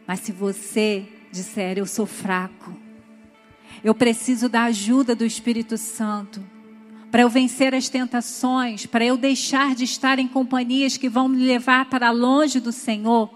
Mas 0.06 0.20
se 0.20 0.32
você 0.32 1.06
disser, 1.36 1.78
eu 1.78 1.86
sou 1.86 2.06
fraco, 2.06 2.74
eu 3.84 3.94
preciso 3.94 4.48
da 4.48 4.64
ajuda 4.64 5.14
do 5.14 5.24
Espírito 5.24 5.76
Santo, 5.76 6.42
para 7.10 7.22
eu 7.22 7.28
vencer 7.28 7.74
as 7.74 7.88
tentações, 7.88 8.86
para 8.86 9.04
eu 9.04 9.16
deixar 9.16 9.74
de 9.74 9.84
estar 9.84 10.18
em 10.18 10.26
companhias 10.26 10.96
que 10.96 11.08
vão 11.08 11.28
me 11.28 11.44
levar 11.44 11.84
para 11.86 12.10
longe 12.10 12.58
do 12.58 12.72
Senhor, 12.72 13.30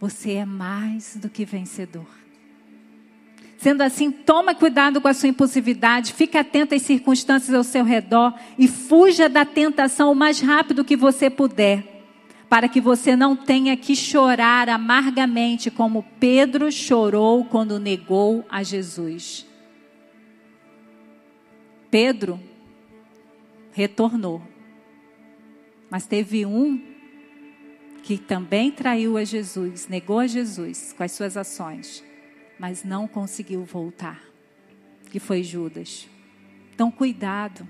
você 0.00 0.32
é 0.32 0.44
mais 0.46 1.16
do 1.16 1.28
que 1.28 1.44
vencedor. 1.44 2.06
Sendo 3.58 3.82
assim, 3.82 4.10
toma 4.10 4.54
cuidado 4.54 5.02
com 5.02 5.08
a 5.08 5.12
sua 5.12 5.28
impulsividade, 5.28 6.14
fique 6.14 6.38
atento 6.38 6.74
às 6.74 6.80
circunstâncias 6.80 7.54
ao 7.54 7.62
seu 7.62 7.84
redor 7.84 8.34
e 8.58 8.66
fuja 8.66 9.28
da 9.28 9.44
tentação 9.44 10.10
o 10.10 10.14
mais 10.14 10.40
rápido 10.40 10.84
que 10.84 10.96
você 10.96 11.28
puder, 11.28 11.89
para 12.50 12.68
que 12.68 12.80
você 12.80 13.14
não 13.14 13.36
tenha 13.36 13.76
que 13.76 13.94
chorar 13.94 14.68
amargamente 14.68 15.70
como 15.70 16.04
Pedro 16.18 16.70
chorou 16.72 17.44
quando 17.44 17.78
negou 17.78 18.44
a 18.50 18.64
Jesus. 18.64 19.46
Pedro 21.88 22.40
retornou. 23.70 24.42
Mas 25.88 26.08
teve 26.08 26.44
um 26.44 26.82
que 28.02 28.18
também 28.18 28.72
traiu 28.72 29.16
a 29.16 29.22
Jesus, 29.22 29.86
negou 29.86 30.18
a 30.18 30.26
Jesus 30.26 30.92
com 30.92 31.04
as 31.04 31.12
suas 31.12 31.36
ações, 31.36 32.02
mas 32.58 32.82
não 32.82 33.06
conseguiu 33.06 33.64
voltar, 33.64 34.20
que 35.08 35.20
foi 35.20 35.44
Judas. 35.44 36.08
Então, 36.74 36.90
cuidado. 36.90 37.66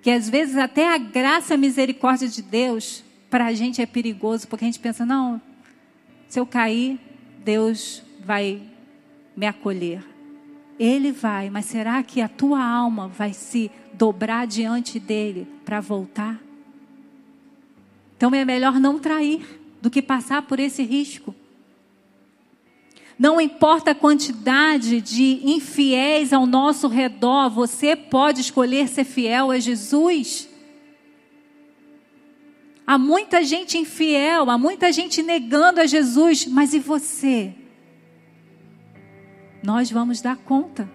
Que 0.00 0.10
às 0.10 0.28
vezes 0.28 0.56
até 0.56 0.92
a 0.92 0.98
graça 0.98 1.52
e 1.52 1.54
a 1.54 1.58
misericórdia 1.58 2.26
de 2.26 2.42
Deus 2.42 3.04
para 3.32 3.46
a 3.46 3.54
gente 3.54 3.80
é 3.80 3.86
perigoso, 3.86 4.46
porque 4.46 4.62
a 4.62 4.68
gente 4.68 4.78
pensa, 4.78 5.06
não, 5.06 5.40
se 6.28 6.38
eu 6.38 6.44
cair, 6.44 7.00
Deus 7.42 8.02
vai 8.22 8.60
me 9.34 9.46
acolher. 9.46 10.04
Ele 10.78 11.10
vai, 11.10 11.48
mas 11.48 11.64
será 11.64 12.02
que 12.02 12.20
a 12.20 12.28
tua 12.28 12.62
alma 12.62 13.08
vai 13.08 13.32
se 13.32 13.70
dobrar 13.94 14.46
diante 14.46 15.00
dele 15.00 15.48
para 15.64 15.80
voltar? 15.80 16.38
Então 18.14 18.34
é 18.34 18.44
melhor 18.44 18.78
não 18.78 18.98
trair 18.98 19.40
do 19.80 19.88
que 19.88 20.02
passar 20.02 20.42
por 20.42 20.60
esse 20.60 20.82
risco. 20.82 21.34
Não 23.18 23.40
importa 23.40 23.92
a 23.92 23.94
quantidade 23.94 25.00
de 25.00 25.40
infiéis 25.42 26.34
ao 26.34 26.44
nosso 26.44 26.86
redor, 26.86 27.48
você 27.48 27.96
pode 27.96 28.42
escolher 28.42 28.88
ser 28.88 29.04
fiel 29.04 29.50
a 29.50 29.58
Jesus. 29.58 30.51
Há 32.86 32.98
muita 32.98 33.44
gente 33.44 33.78
infiel, 33.78 34.50
há 34.50 34.58
muita 34.58 34.90
gente 34.92 35.22
negando 35.22 35.80
a 35.80 35.86
Jesus, 35.86 36.46
mas 36.46 36.74
e 36.74 36.78
você? 36.78 37.54
Nós 39.62 39.90
vamos 39.90 40.20
dar 40.20 40.36
conta. 40.36 40.90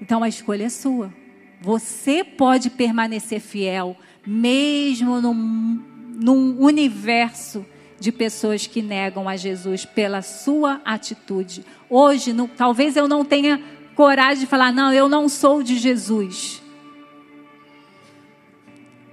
Então 0.00 0.22
a 0.22 0.28
escolha 0.28 0.64
é 0.64 0.68
sua. 0.68 1.12
Você 1.60 2.24
pode 2.24 2.70
permanecer 2.70 3.40
fiel 3.40 3.96
mesmo 4.26 5.20
num, 5.20 5.82
num 6.14 6.60
universo 6.60 7.66
de 7.98 8.10
pessoas 8.10 8.66
que 8.66 8.80
negam 8.80 9.28
a 9.28 9.36
Jesus 9.36 9.84
pela 9.84 10.22
sua 10.22 10.80
atitude. 10.84 11.64
Hoje, 11.88 12.32
não, 12.32 12.48
talvez 12.48 12.96
eu 12.96 13.06
não 13.06 13.24
tenha 13.24 13.62
coragem 13.94 14.40
de 14.40 14.46
falar, 14.46 14.72
não, 14.72 14.92
eu 14.92 15.08
não 15.08 15.28
sou 15.28 15.62
de 15.62 15.76
Jesus. 15.76 16.59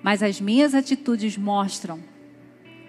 Mas 0.02 0.22
as 0.24 0.40
minhas 0.40 0.74
atitudes 0.74 1.38
mostram 1.38 2.00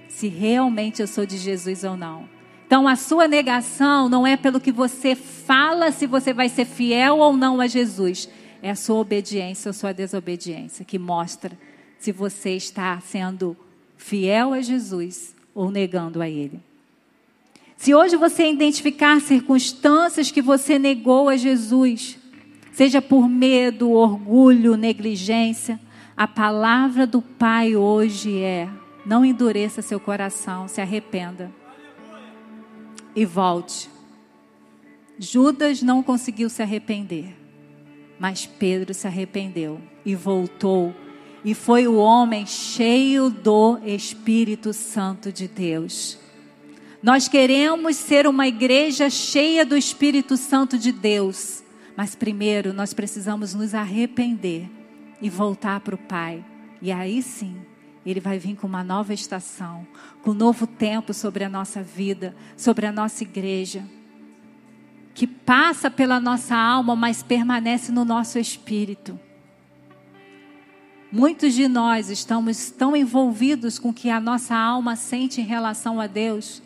se 0.08 0.28
realmente 0.28 1.00
eu 1.00 1.06
sou 1.06 1.24
de 1.24 1.36
Jesus 1.36 1.84
ou 1.84 1.96
não. 1.96 2.28
Então, 2.66 2.86
a 2.86 2.96
sua 2.96 3.26
negação 3.26 4.08
não 4.08 4.26
é 4.26 4.36
pelo 4.36 4.60
que 4.60 4.70
você 4.70 5.14
fala 5.14 5.90
se 5.90 6.06
você 6.06 6.34
vai 6.34 6.48
ser 6.48 6.66
fiel 6.66 7.18
ou 7.18 7.36
não 7.36 7.60
a 7.60 7.66
Jesus. 7.66 8.28
É 8.62 8.70
a 8.70 8.74
sua 8.74 8.96
obediência 8.96 9.68
ou 9.68 9.72
sua 9.72 9.92
desobediência 9.92 10.84
que 10.84 10.98
mostra 10.98 11.58
se 11.98 12.12
você 12.12 12.50
está 12.50 13.00
sendo 13.00 13.56
fiel 13.96 14.52
a 14.52 14.60
Jesus 14.60 15.34
ou 15.54 15.70
negando 15.70 16.20
a 16.20 16.28
Ele. 16.28 16.60
Se 17.76 17.94
hoje 17.94 18.16
você 18.16 18.50
identificar 18.50 19.20
circunstâncias 19.20 20.30
que 20.30 20.42
você 20.42 20.78
negou 20.78 21.28
a 21.28 21.36
Jesus, 21.36 22.18
seja 22.72 23.00
por 23.00 23.28
medo, 23.28 23.92
orgulho, 23.92 24.76
negligência, 24.76 25.80
a 26.18 26.26
palavra 26.26 27.06
do 27.06 27.22
Pai 27.22 27.76
hoje 27.76 28.42
é: 28.42 28.68
não 29.06 29.24
endureça 29.24 29.80
seu 29.80 30.00
coração, 30.00 30.66
se 30.66 30.80
arrependa 30.80 31.52
e 33.14 33.24
volte. 33.24 33.88
Judas 35.16 35.80
não 35.80 36.02
conseguiu 36.02 36.50
se 36.50 36.60
arrepender, 36.60 37.36
mas 38.18 38.46
Pedro 38.46 38.92
se 38.92 39.06
arrependeu 39.06 39.80
e 40.04 40.16
voltou 40.16 40.92
e 41.44 41.54
foi 41.54 41.86
o 41.86 41.94
homem 41.94 42.44
cheio 42.46 43.30
do 43.30 43.78
Espírito 43.84 44.72
Santo 44.72 45.30
de 45.30 45.46
Deus. 45.46 46.18
Nós 47.00 47.28
queremos 47.28 47.94
ser 47.94 48.26
uma 48.26 48.48
igreja 48.48 49.08
cheia 49.08 49.64
do 49.64 49.76
Espírito 49.76 50.36
Santo 50.36 50.76
de 50.76 50.90
Deus, 50.90 51.62
mas 51.96 52.16
primeiro 52.16 52.72
nós 52.72 52.92
precisamos 52.92 53.54
nos 53.54 53.72
arrepender 53.72 54.77
e 55.20 55.28
voltar 55.28 55.80
para 55.80 55.94
o 55.94 55.98
Pai. 55.98 56.44
E 56.80 56.92
aí 56.92 57.22
sim, 57.22 57.56
Ele 58.04 58.20
vai 58.20 58.38
vir 58.38 58.56
com 58.56 58.66
uma 58.66 58.84
nova 58.84 59.12
estação, 59.12 59.86
com 60.22 60.30
um 60.30 60.34
novo 60.34 60.66
tempo 60.66 61.12
sobre 61.12 61.44
a 61.44 61.48
nossa 61.48 61.82
vida, 61.82 62.34
sobre 62.56 62.86
a 62.86 62.92
nossa 62.92 63.22
igreja, 63.22 63.84
que 65.14 65.26
passa 65.26 65.90
pela 65.90 66.20
nossa 66.20 66.56
alma, 66.56 66.94
mas 66.94 67.22
permanece 67.22 67.90
no 67.90 68.04
nosso 68.04 68.38
espírito. 68.38 69.18
Muitos 71.10 71.54
de 71.54 71.66
nós 71.66 72.10
estamos 72.10 72.70
tão 72.70 72.94
envolvidos 72.94 73.78
com 73.78 73.88
o 73.88 73.94
que 73.94 74.10
a 74.10 74.20
nossa 74.20 74.54
alma 74.54 74.94
sente 74.94 75.40
em 75.40 75.44
relação 75.44 76.00
a 76.00 76.06
Deus 76.06 76.62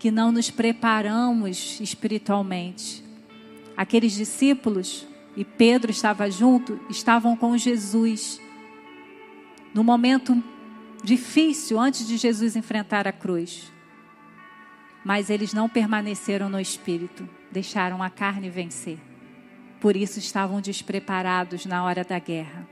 que 0.00 0.10
não 0.10 0.32
nos 0.32 0.50
preparamos 0.50 1.78
espiritualmente. 1.78 3.04
Aqueles 3.76 4.12
discípulos, 4.12 5.06
e 5.36 5.44
Pedro 5.44 5.90
estava 5.90 6.30
junto, 6.30 6.80
estavam 6.88 7.36
com 7.36 7.56
Jesus. 7.56 8.40
No 9.72 9.84
momento 9.84 10.42
difícil, 11.02 11.78
antes 11.78 12.06
de 12.06 12.16
Jesus 12.16 12.56
enfrentar 12.56 13.06
a 13.06 13.12
cruz. 13.12 13.72
Mas 15.04 15.30
eles 15.30 15.52
não 15.52 15.68
permaneceram 15.68 16.48
no 16.48 16.60
espírito, 16.60 17.28
deixaram 17.50 18.02
a 18.02 18.10
carne 18.10 18.50
vencer. 18.50 18.98
Por 19.80 19.96
isso 19.96 20.18
estavam 20.18 20.60
despreparados 20.60 21.64
na 21.64 21.82
hora 21.84 22.04
da 22.04 22.18
guerra 22.18 22.68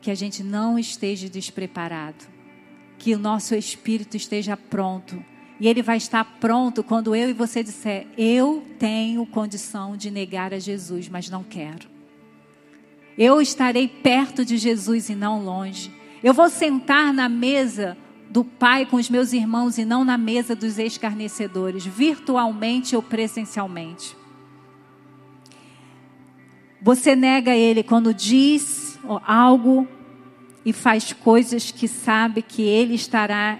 que 0.00 0.10
a 0.10 0.14
gente 0.14 0.42
não 0.42 0.78
esteja 0.78 1.28
despreparado, 1.28 2.24
que 2.98 3.14
o 3.14 3.18
nosso 3.18 3.54
espírito 3.54 4.16
esteja 4.16 4.56
pronto. 4.56 5.22
E 5.60 5.66
ele 5.66 5.82
vai 5.82 5.96
estar 5.96 6.24
pronto 6.38 6.84
quando 6.84 7.14
eu 7.14 7.30
e 7.30 7.32
você 7.32 7.62
disser: 7.62 8.06
Eu 8.16 8.64
tenho 8.78 9.26
condição 9.26 9.96
de 9.96 10.10
negar 10.10 10.54
a 10.54 10.58
Jesus, 10.58 11.08
mas 11.08 11.28
não 11.28 11.42
quero. 11.42 11.88
Eu 13.16 13.40
estarei 13.40 13.88
perto 13.88 14.44
de 14.44 14.56
Jesus 14.56 15.08
e 15.08 15.14
não 15.14 15.42
longe. 15.42 15.92
Eu 16.22 16.32
vou 16.32 16.48
sentar 16.48 17.12
na 17.12 17.28
mesa 17.28 17.96
do 18.30 18.44
Pai 18.44 18.86
com 18.86 18.96
os 18.96 19.10
meus 19.10 19.32
irmãos 19.32 19.78
e 19.78 19.84
não 19.84 20.04
na 20.04 20.16
mesa 20.16 20.54
dos 20.54 20.78
escarnecedores, 20.78 21.84
virtualmente 21.84 22.94
ou 22.94 23.02
presencialmente. 23.02 24.16
Você 26.80 27.16
nega 27.16 27.56
ele 27.56 27.82
quando 27.82 28.14
diz 28.14 28.98
algo 29.26 29.88
e 30.64 30.72
faz 30.72 31.12
coisas 31.12 31.72
que 31.72 31.88
sabe 31.88 32.42
que 32.42 32.62
ele 32.62 32.94
estará 32.94 33.58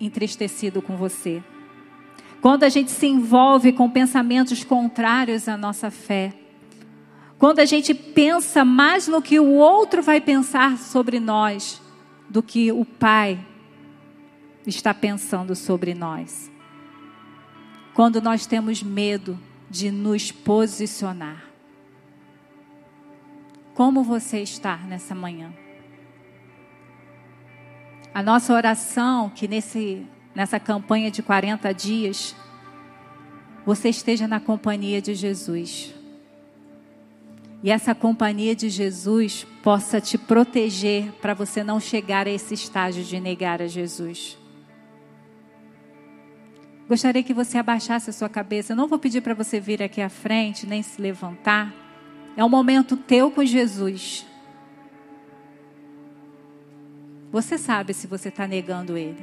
entristecido 0.00 0.80
com 0.82 0.96
você. 0.96 1.42
Quando 2.40 2.64
a 2.64 2.68
gente 2.68 2.90
se 2.90 3.06
envolve 3.06 3.72
com 3.72 3.90
pensamentos 3.90 4.62
contrários 4.62 5.48
à 5.48 5.56
nossa 5.56 5.90
fé. 5.90 6.32
Quando 7.38 7.58
a 7.58 7.64
gente 7.64 7.92
pensa 7.92 8.64
mais 8.64 9.08
no 9.08 9.20
que 9.20 9.38
o 9.38 9.54
outro 9.54 10.02
vai 10.02 10.20
pensar 10.20 10.78
sobre 10.78 11.20
nós 11.20 11.82
do 12.28 12.42
que 12.42 12.72
o 12.72 12.84
Pai 12.84 13.38
está 14.66 14.94
pensando 14.94 15.54
sobre 15.54 15.94
nós. 15.94 16.50
Quando 17.94 18.20
nós 18.20 18.46
temos 18.46 18.82
medo 18.82 19.38
de 19.68 19.90
nos 19.90 20.30
posicionar. 20.30 21.44
Como 23.74 24.02
você 24.02 24.40
está 24.40 24.76
nessa 24.78 25.14
manhã? 25.14 25.52
A 28.16 28.22
nossa 28.22 28.54
oração, 28.54 29.28
que 29.28 29.46
nesse, 29.46 30.06
nessa 30.34 30.58
campanha 30.58 31.10
de 31.10 31.22
40 31.22 31.70
dias, 31.74 32.34
você 33.66 33.90
esteja 33.90 34.26
na 34.26 34.40
companhia 34.40 35.02
de 35.02 35.14
Jesus. 35.14 35.94
E 37.62 37.70
essa 37.70 37.94
companhia 37.94 38.56
de 38.56 38.70
Jesus 38.70 39.46
possa 39.62 40.00
te 40.00 40.16
proteger 40.16 41.12
para 41.20 41.34
você 41.34 41.62
não 41.62 41.78
chegar 41.78 42.26
a 42.26 42.30
esse 42.30 42.54
estágio 42.54 43.04
de 43.04 43.20
negar 43.20 43.60
a 43.60 43.66
Jesus. 43.66 44.38
Gostaria 46.88 47.22
que 47.22 47.34
você 47.34 47.58
abaixasse 47.58 48.08
a 48.08 48.14
sua 48.14 48.30
cabeça. 48.30 48.72
Eu 48.72 48.78
não 48.78 48.88
vou 48.88 48.98
pedir 48.98 49.20
para 49.20 49.34
você 49.34 49.60
vir 49.60 49.82
aqui 49.82 50.00
à 50.00 50.08
frente, 50.08 50.66
nem 50.66 50.82
se 50.82 51.02
levantar. 51.02 51.70
É 52.34 52.42
um 52.42 52.48
momento 52.48 52.96
teu 52.96 53.30
com 53.30 53.44
Jesus. 53.44 54.24
Você 57.36 57.58
sabe 57.58 57.92
se 57.92 58.06
você 58.06 58.30
está 58.30 58.46
negando 58.46 58.96
Ele. 58.96 59.22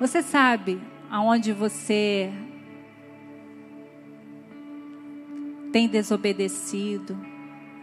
Você 0.00 0.22
sabe 0.22 0.80
aonde 1.10 1.52
você 1.52 2.32
tem 5.70 5.86
desobedecido, 5.86 7.14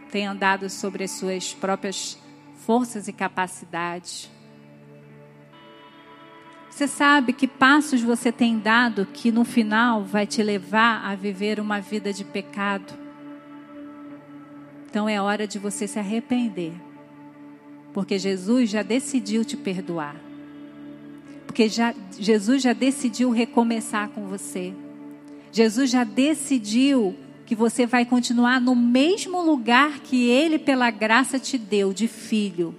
tem 0.10 0.26
andado 0.26 0.72
sobre 0.72 1.04
as 1.04 1.12
suas 1.12 1.54
próprias 1.54 2.18
forças 2.66 3.08
e 3.08 3.14
capacidades. 3.14 4.28
Você 6.72 6.88
sabe 6.88 7.32
que 7.32 7.48
passos 7.48 8.02
você 8.02 8.32
tem 8.32 8.58
dado 8.58 9.06
que 9.06 9.32
no 9.32 9.46
final 9.46 10.04
vai 10.04 10.26
te 10.26 10.42
levar 10.42 11.06
a 11.06 11.14
viver 11.14 11.60
uma 11.60 11.80
vida 11.80 12.12
de 12.12 12.26
pecado. 12.26 12.92
Então 14.90 15.08
é 15.08 15.22
hora 15.22 15.46
de 15.46 15.60
você 15.60 15.88
se 15.88 16.00
arrepender 16.00 16.85
Porque 17.96 18.20
Jesus 18.20 18.70
já 18.70 18.84
decidiu 18.84 19.46
te 19.46 19.56
perdoar. 19.56 20.18
Porque 21.46 21.70
já, 21.70 21.96
Jesus 22.20 22.62
já 22.62 22.74
decidiu 22.74 23.32
recomeçar 23.32 24.10
com 24.10 24.28
você. 24.28 24.74
Jesus 25.50 25.92
já 25.92 26.04
decidiu 26.04 27.16
que 27.46 27.56
você 27.56 27.86
vai 27.86 28.06
continuar 28.06 28.60
no 28.60 28.76
mesmo 28.76 29.42
lugar 29.42 30.02
que 30.02 30.30
Ele, 30.30 30.60
pela 30.60 30.92
graça, 30.92 31.40
te 31.40 31.58
deu 31.58 31.94
de 31.94 32.06
filho. 32.06 32.76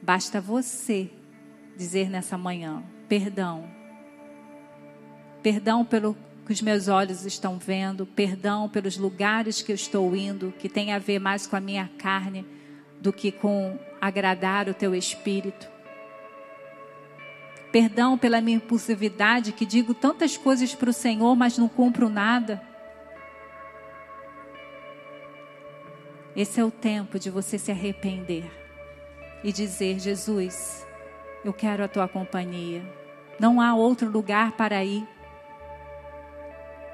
Basta 0.00 0.40
você 0.40 1.10
dizer 1.76 2.08
nessa 2.08 2.38
manhã: 2.38 2.82
perdão. 3.10 3.68
Perdão 5.42 5.84
pelo 5.84 6.16
que 6.46 6.52
os 6.54 6.62
meus 6.62 6.88
olhos 6.88 7.26
estão 7.26 7.58
vendo, 7.58 8.06
perdão 8.06 8.70
pelos 8.70 8.96
lugares 8.96 9.60
que 9.60 9.70
eu 9.70 9.76
estou 9.76 10.16
indo, 10.16 10.50
que 10.58 10.66
tem 10.66 10.94
a 10.94 10.98
ver 10.98 11.18
mais 11.18 11.46
com 11.46 11.56
a 11.56 11.60
minha 11.60 11.90
carne 11.98 12.58
do 13.00 13.12
que 13.12 13.32
com 13.32 13.78
agradar 14.00 14.68
o 14.68 14.74
teu 14.74 14.94
espírito. 14.94 15.68
Perdão 17.72 18.18
pela 18.18 18.40
minha 18.40 18.56
impulsividade, 18.56 19.52
que 19.52 19.64
digo 19.64 19.94
tantas 19.94 20.36
coisas 20.36 20.74
para 20.74 20.90
o 20.90 20.92
Senhor, 20.92 21.34
mas 21.36 21.56
não 21.56 21.68
cumpro 21.68 22.08
nada. 22.08 22.60
Esse 26.36 26.60
é 26.60 26.64
o 26.64 26.70
tempo 26.70 27.18
de 27.18 27.30
você 27.30 27.58
se 27.58 27.70
arrepender 27.70 28.50
e 29.42 29.52
dizer: 29.52 29.98
Jesus, 29.98 30.86
eu 31.44 31.52
quero 31.52 31.82
a 31.84 31.88
tua 31.88 32.06
companhia. 32.06 32.82
Não 33.38 33.60
há 33.60 33.74
outro 33.74 34.08
lugar 34.10 34.52
para 34.52 34.84
ir 34.84 35.06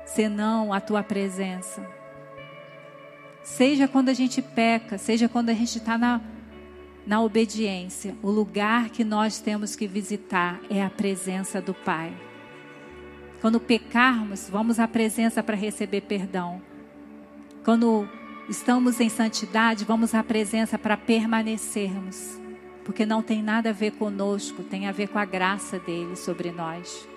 senão 0.07 0.73
a 0.73 0.81
tua 0.81 1.03
presença. 1.03 1.96
Seja 3.47 3.87
quando 3.87 4.09
a 4.09 4.13
gente 4.13 4.43
peca, 4.43 4.99
seja 4.99 5.29
quando 5.29 5.51
a 5.51 5.55
gente 5.55 5.79
está 5.79 5.97
na, 5.97 6.21
na 7.07 7.23
obediência, 7.23 8.17
o 8.21 8.29
lugar 8.29 8.91
que 8.91 9.05
nós 9.05 9.39
temos 9.39 9.77
que 9.77 9.87
visitar 9.87 10.61
é 10.69 10.83
a 10.83 10.91
presença 10.91 11.61
do 11.63 11.73
Pai. 11.73 12.13
Quando 13.41 13.61
pecarmos, 13.61 14.51
vamos 14.51 14.81
à 14.81 14.89
presença 14.89 15.45
para 15.45 15.55
receber 15.55 16.01
perdão. 16.01 16.61
Quando 17.65 18.09
estamos 18.49 18.99
em 18.99 19.09
santidade, 19.09 19.85
vamos 19.85 20.13
à 20.13 20.25
presença 20.25 20.77
para 20.77 20.97
permanecermos. 20.97 22.41
Porque 22.85 23.07
não 23.07 23.23
tem 23.23 23.45
nada 23.45 23.71
a 23.71 23.73
ver 23.73 23.93
conosco, 23.93 24.65
tem 24.65 24.89
a 24.89 24.93
ver 24.93 25.07
com 25.07 25.21
a 25.21 25.25
graça 25.25 25.79
dele 25.79 26.17
sobre 26.17 26.51
nós. 26.51 27.09